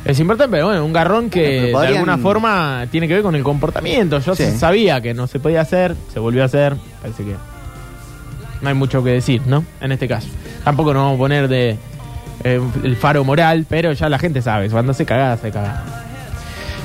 es 0.04 0.18
importante, 0.18 0.50
pero 0.50 0.66
bueno, 0.66 0.84
un 0.84 0.92
garrón 0.92 1.30
que 1.30 1.72
de 1.72 1.86
alguna 1.86 2.18
forma 2.18 2.86
tiene 2.90 3.06
que 3.08 3.14
ver 3.14 3.22
con 3.22 3.34
el 3.36 3.42
comportamiento. 3.44 4.18
Yo 4.18 4.34
Sí. 4.34 4.50
sabía 4.58 5.00
que 5.00 5.14
no 5.14 5.26
se 5.26 5.38
podía 5.40 5.60
hacer, 5.60 5.94
se 6.12 6.18
volvió 6.18 6.42
a 6.42 6.46
hacer. 6.46 6.74
Parece 7.00 7.24
que 7.24 7.34
no 8.60 8.68
hay 8.68 8.74
mucho 8.74 9.02
que 9.04 9.10
decir, 9.10 9.42
¿no? 9.46 9.64
En 9.80 9.92
este 9.92 10.08
caso. 10.08 10.28
Tampoco 10.64 10.92
nos 10.94 11.02
vamos 11.04 11.16
a 11.16 11.18
poner 11.18 11.48
de 11.48 11.76
eh, 12.44 12.60
el 12.82 12.96
faro 12.96 13.22
moral, 13.24 13.66
pero 13.68 13.92
ya 13.92 14.08
la 14.08 14.18
gente 14.18 14.42
sabe, 14.42 14.68
cuando 14.68 14.92
se 14.94 15.04
caga, 15.04 15.36
se 15.36 15.50
caga. 15.52 15.82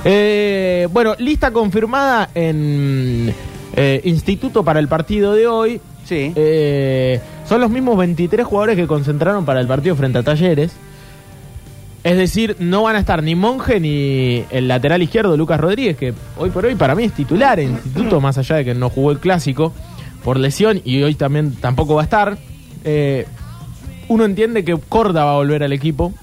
Eh, 0.06 0.88
bueno, 0.92 1.16
lista 1.18 1.52
confirmada 1.52 2.30
en 2.36 3.34
eh, 3.76 4.02
Instituto 4.06 4.64
para 4.64 4.80
el 4.80 4.88
partido 4.88 5.34
de 5.34 5.48
hoy. 5.48 5.82
Sí. 6.06 6.32
Eh, 6.36 7.20
son 7.48 7.62
los 7.62 7.70
mismos 7.70 7.98
23 7.98 8.46
jugadores 8.46 8.76
que 8.76 8.88
concentraron 8.88 9.46
para 9.46 9.62
el 9.62 9.68
partido 9.68 9.96
frente 9.96 10.20
a 10.20 10.24
Talleres. 10.24 10.74
Es 12.04 12.18
decir, 12.18 12.56
no 12.60 12.84
van 12.84 12.96
a 12.96 13.00
estar 13.00 13.24
ni 13.24 13.36
Monje 13.36 13.80
ni 13.80 14.44
el 14.50 14.68
lateral 14.68 15.02
izquierdo 15.02 15.36
Lucas 15.36 15.60
Rodríguez, 15.60 15.98
que 15.98 16.14
hoy 16.38 16.50
por 16.50 16.66
hoy 16.66 16.76
para 16.76 16.96
mí 16.96 17.04
es 17.04 17.14
titular 17.14 17.60
en 17.60 17.72
instituto, 17.72 18.22
más 18.22 18.38
allá 18.38 18.58
de 18.58 18.66
que 18.66 18.74
no 18.74 18.90
jugó 18.90 19.12
el 19.12 19.20
clásico 19.20 19.74
por 20.24 20.38
lesión 20.38 20.82
y 20.84 21.02
hoy 21.04 21.16
también 21.16 21.56
tampoco 21.56 21.96
va 21.96 22.02
a 22.02 22.04
estar. 22.04 22.38
Eh, 22.84 23.26
uno 24.10 24.26
entiende 24.26 24.64
que 24.64 24.78
Corda 24.78 25.26
va 25.26 25.32
a 25.32 25.36
volver 25.36 25.64
al 25.64 25.74
equipo, 25.74 26.14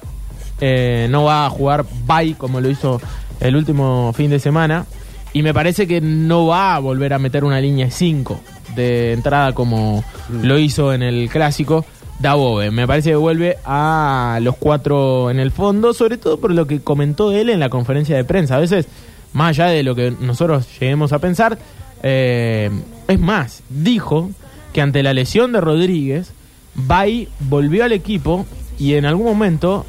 eh, 0.61 1.07
no 1.11 1.25
va 1.25 1.47
a 1.47 1.51
jugar 1.51 1.85
Bay 2.07 2.35
como 2.35 2.61
lo 2.61 2.71
hizo 2.71 3.01
el 3.41 3.57
último 3.57 4.13
fin 4.15 4.31
de 4.31 4.39
semana, 4.39 4.87
y 5.33 5.43
me 5.43 5.53
parece 5.53 5.87
que 5.87 6.01
no 6.01 6.47
va 6.47 6.77
a 6.77 6.79
volver 6.79 7.13
a 7.13 7.19
meter 7.19 7.45
una 7.45 7.61
línea 7.61 7.91
5 7.91 8.41
de 8.75 9.13
entrada 9.13 9.53
como 9.53 10.05
lo 10.43 10.59
hizo 10.59 10.93
en 10.93 11.03
el 11.03 11.29
clásico. 11.29 11.85
Dabove, 12.19 12.71
me 12.71 12.87
parece 12.87 13.11
que 13.11 13.17
vuelve 13.17 13.59
a 13.65 14.39
los 14.41 14.57
cuatro 14.57 15.31
en 15.31 15.41
el 15.41 15.51
fondo, 15.51 15.93
sobre 15.93 16.17
todo 16.17 16.39
por 16.39 16.53
lo 16.53 16.67
que 16.67 16.81
comentó 16.81 17.33
él 17.33 17.51
en 17.51 17.61
la 17.61 17.69
conferencia 17.69 18.17
de 18.17 18.25
prensa. 18.25 18.57
A 18.57 18.61
veces, 18.61 18.87
más 19.33 19.51
allá 19.51 19.67
de 19.67 19.83
lo 19.83 19.95
que 19.95 20.13
nosotros 20.21 20.67
lleguemos 20.79 21.13
a 21.13 21.19
pensar, 21.19 21.59
eh, 22.03 22.71
es 23.09 23.19
más, 23.19 23.63
dijo 23.69 24.31
que 24.73 24.81
ante 24.81 25.03
la 25.03 25.13
lesión 25.13 25.53
de 25.53 25.61
Rodríguez, 25.61 26.33
Bay 26.75 27.29
volvió 27.41 27.85
al 27.85 27.93
equipo 27.93 28.47
y 28.79 28.95
en 28.95 29.07
algún 29.07 29.27
momento 29.27 29.87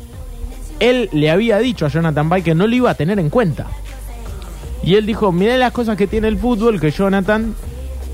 él 0.80 1.10
le 1.12 1.32
había 1.32 1.58
dicho 1.60 1.86
a 1.86 1.90
Jonathan 1.90 2.30
Bay 2.30 2.42
que 2.42 2.56
no 2.56 2.68
lo 2.68 2.76
iba 2.76 2.92
a 2.92 2.96
tener 2.96 3.20
en 3.20 3.30
cuenta. 3.30 3.68
Y 4.84 4.96
él 4.96 5.06
dijo, 5.06 5.32
mirá 5.32 5.58
las 5.58 5.72
cosas 5.72 5.98
que 5.98 6.06
tiene 6.06 6.28
el 6.28 6.38
fútbol, 6.38 6.80
que 6.80 6.92
Jonathan 6.92 7.56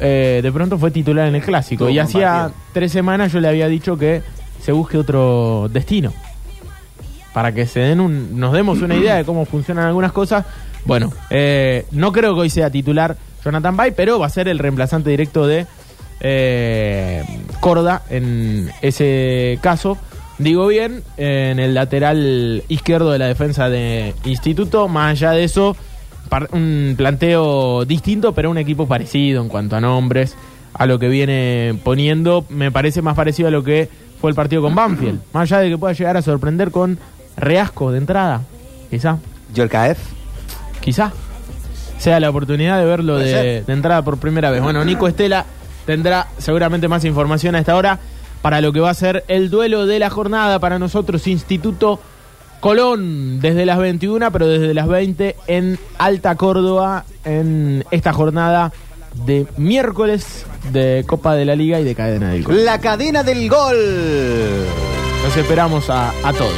eh, 0.01 0.39
de 0.41 0.51
pronto 0.51 0.79
fue 0.79 0.89
titular 0.89 1.27
en 1.27 1.35
el 1.35 1.43
clásico. 1.43 1.87
Y 1.89 1.99
hacía 1.99 2.51
tres 2.73 2.91
semanas 2.91 3.31
yo 3.31 3.39
le 3.39 3.47
había 3.47 3.67
dicho 3.67 3.97
que 3.97 4.23
se 4.59 4.71
busque 4.71 4.97
otro 4.97 5.69
destino. 5.71 6.11
Para 7.33 7.53
que 7.53 7.65
se 7.65 7.79
den 7.81 7.99
un, 7.99 8.39
nos 8.39 8.51
demos 8.51 8.81
una 8.81 8.95
idea 8.95 9.15
de 9.15 9.23
cómo 9.23 9.45
funcionan 9.45 9.85
algunas 9.85 10.11
cosas. 10.11 10.45
Bueno, 10.85 11.13
eh, 11.29 11.85
no 11.91 12.11
creo 12.11 12.33
que 12.33 12.41
hoy 12.41 12.49
sea 12.49 12.69
titular 12.71 13.15
Jonathan 13.45 13.77
Bay, 13.77 13.91
pero 13.95 14.17
va 14.17 14.25
a 14.25 14.29
ser 14.29 14.47
el 14.47 14.59
reemplazante 14.59 15.11
directo 15.11 15.45
de 15.45 15.67
eh, 16.19 17.23
Corda 17.59 18.01
en 18.09 18.71
ese 18.81 19.59
caso. 19.61 19.97
Digo 20.39 20.65
bien, 20.65 21.03
en 21.17 21.59
el 21.59 21.75
lateral 21.75 22.63
izquierdo 22.67 23.11
de 23.11 23.19
la 23.19 23.27
defensa 23.27 23.69
de 23.69 24.15
Instituto. 24.25 24.87
Más 24.87 25.11
allá 25.11 25.31
de 25.31 25.43
eso, 25.43 25.77
un 26.51 26.93
planteo 26.97 27.85
distinto, 27.85 28.33
pero 28.33 28.49
un 28.49 28.57
equipo 28.57 28.87
parecido 28.87 29.41
en 29.41 29.49
cuanto 29.49 29.75
a 29.75 29.81
nombres, 29.81 30.35
a 30.73 30.85
lo 30.85 30.99
que 30.99 31.09
viene 31.09 31.77
poniendo. 31.83 32.45
Me 32.49 32.71
parece 32.71 33.01
más 33.01 33.15
parecido 33.15 33.47
a 33.47 33.51
lo 33.51 33.63
que 33.63 33.89
fue 34.19 34.29
el 34.29 34.35
partido 34.35 34.61
con 34.61 34.75
Banfield. 34.75 35.19
Más 35.33 35.51
allá 35.51 35.61
de 35.61 35.69
que 35.69 35.77
pueda 35.77 35.93
llegar 35.93 36.17
a 36.17 36.21
sorprender 36.21 36.71
con 36.71 36.97
Reasco 37.37 37.91
de 37.91 37.97
entrada, 37.97 38.41
quizá, 38.89 39.17
Yorkaef. 39.53 39.97
quizá 40.81 41.11
sea 41.97 42.19
la 42.19 42.29
oportunidad 42.29 42.79
de 42.79 42.85
verlo 42.85 43.17
de, 43.17 43.63
de 43.63 43.73
entrada 43.73 44.01
por 44.01 44.17
primera 44.17 44.49
vez. 44.49 44.61
Bueno, 44.61 44.83
Nico 44.83 45.07
Estela 45.07 45.45
tendrá 45.85 46.27
seguramente 46.37 46.87
más 46.87 47.05
información 47.05 47.55
a 47.55 47.59
esta 47.59 47.75
hora 47.75 47.99
para 48.41 48.59
lo 48.59 48.73
que 48.73 48.79
va 48.79 48.89
a 48.89 48.93
ser 48.95 49.23
el 49.27 49.49
duelo 49.49 49.85
de 49.85 49.99
la 49.99 50.09
jornada 50.09 50.59
para 50.59 50.79
nosotros, 50.79 51.27
Instituto 51.27 51.99
Colón, 52.61 53.39
desde 53.41 53.65
las 53.65 53.77
21, 53.79 54.31
pero 54.31 54.47
desde 54.47 54.73
las 54.73 54.87
20 54.87 55.35
en 55.47 55.77
Alta 55.97 56.35
Córdoba, 56.35 57.03
en 57.25 57.83
esta 57.91 58.13
jornada 58.13 58.71
de 59.25 59.45
miércoles 59.57 60.45
de 60.71 61.03
Copa 61.05 61.35
de 61.35 61.43
la 61.43 61.55
Liga 61.55 61.79
y 61.79 61.83
de 61.83 61.95
Cadena 61.95 62.29
del 62.29 62.43
Gol. 62.43 62.63
La 62.63 62.79
cadena 62.79 63.23
del 63.23 63.49
gol. 63.49 63.75
Los 65.23 65.35
esperamos 65.37 65.89
a, 65.89 66.09
a 66.23 66.31
todos. 66.33 66.53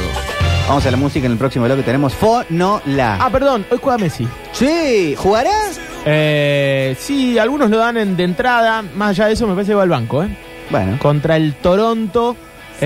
Vamos 0.68 0.86
a 0.86 0.90
la 0.90 0.96
música 0.96 1.26
en 1.26 1.32
el 1.32 1.38
próximo 1.38 1.64
bloque. 1.66 1.82
Tenemos 1.82 2.14
Fonola. 2.14 3.18
Ah, 3.20 3.28
perdón, 3.30 3.66
hoy 3.70 3.78
juega 3.82 3.98
Messi. 3.98 4.26
Sí, 4.52 5.14
¿jugarás? 5.18 5.78
Eh, 6.06 6.96
sí, 6.98 7.38
algunos 7.38 7.68
lo 7.70 7.76
dan 7.78 7.96
en- 7.98 8.16
de 8.16 8.24
entrada. 8.24 8.82
Más 8.94 9.10
allá 9.10 9.26
de 9.26 9.32
eso, 9.34 9.46
me 9.46 9.54
parece 9.54 9.72
que 9.72 9.76
va 9.76 9.82
al 9.82 9.88
banco, 9.90 10.22
¿eh? 10.22 10.28
Bueno. 10.70 10.98
Contra 11.00 11.36
el 11.36 11.54
Toronto. 11.54 12.36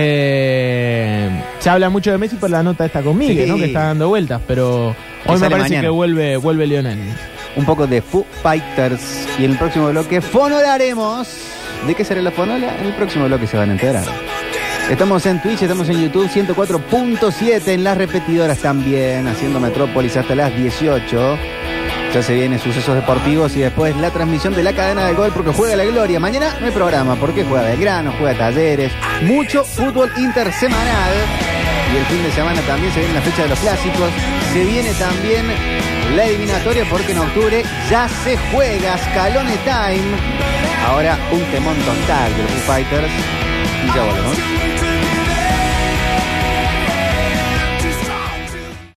Eh, 0.01 1.29
se 1.59 1.69
habla 1.69 1.89
mucho 1.89 2.11
de 2.11 2.17
Messi 2.17 2.35
por 2.37 2.49
la 2.49 2.63
nota 2.63 2.85
esta 2.85 3.01
conmigo, 3.01 3.41
Sí. 3.43 3.49
¿no? 3.49 3.57
Que 3.57 3.65
está 3.65 3.83
dando 3.87 4.07
vueltas, 4.09 4.41
pero 4.47 4.95
hoy 5.25 5.39
me 5.39 5.49
parece 5.49 5.57
mañana. 5.69 5.81
que 5.81 5.89
vuelve, 5.89 6.37
vuelve 6.37 6.67
Lionel. 6.67 6.99
un 7.55 7.65
poco 7.65 7.85
de 7.87 8.01
Foo 8.01 8.25
Fighters. 8.41 9.27
Y 9.39 9.45
en 9.45 9.51
el 9.51 9.57
próximo 9.57 9.89
bloque 9.89 10.21
fonolaremos. 10.21 11.27
¿De 11.87 11.95
qué 11.95 12.03
será 12.05 12.21
la 12.21 12.31
fonola? 12.31 12.77
En 12.79 12.87
el 12.87 12.93
próximo 12.93 13.25
bloque 13.25 13.47
se 13.47 13.57
van 13.57 13.69
a 13.69 13.73
enterar. 13.73 14.03
Estamos 14.89 15.25
en 15.25 15.41
Twitch, 15.41 15.61
estamos 15.61 15.87
en 15.89 16.01
YouTube 16.01 16.27
104.7, 16.29 17.67
en 17.67 17.83
las 17.83 17.97
repetidoras 17.97 18.57
también, 18.59 19.27
haciendo 19.27 19.59
Metrópolis 19.59 20.17
hasta 20.17 20.33
las 20.35 20.55
18. 20.55 21.37
Ya 22.13 22.23
se 22.23 22.33
vienen 22.33 22.59
sucesos 22.59 22.95
deportivos 22.95 23.55
y 23.55 23.59
después 23.59 23.95
la 23.97 24.09
transmisión 24.09 24.55
de 24.55 24.63
la 24.63 24.73
cadena 24.73 25.05
del 25.05 25.15
gol 25.15 25.31
porque 25.31 25.51
juega 25.51 25.75
la 25.75 25.85
gloria. 25.85 26.19
Mañana 26.19 26.55
no 26.59 26.65
hay 26.65 26.71
programa 26.71 27.15
porque 27.15 27.43
juega 27.43 27.65
Belgrano, 27.65 28.13
juega 28.17 28.35
Talleres, 28.35 28.91
mucho 29.21 29.63
fútbol 29.63 30.11
intersemanal. 30.17 31.13
Y 31.93 31.97
el 31.97 32.05
fin 32.05 32.23
de 32.23 32.31
semana 32.31 32.61
también 32.61 32.91
se 32.93 32.99
viene 32.99 33.13
la 33.13 33.21
fecha 33.21 33.43
de 33.43 33.49
los 33.49 33.59
clásicos. 33.59 34.09
Se 34.53 34.63
viene 34.65 34.91
también 34.93 35.45
la 36.15 36.25
eliminatoria 36.25 36.83
porque 36.89 37.11
en 37.11 37.19
octubre 37.19 37.63
ya 37.89 38.07
se 38.07 38.37
juega 38.51 38.97
Scalone 38.97 39.57
Time. 39.57 40.17
Ahora 40.87 41.17
un 41.31 41.43
temón 41.51 41.77
total 41.77 42.35
de 42.35 42.43
los 42.43 42.51
Foo 42.51 42.73
Fighters. 42.73 43.11
Y 43.85 43.95
ya 43.95 44.03
volvemos. 44.03 44.98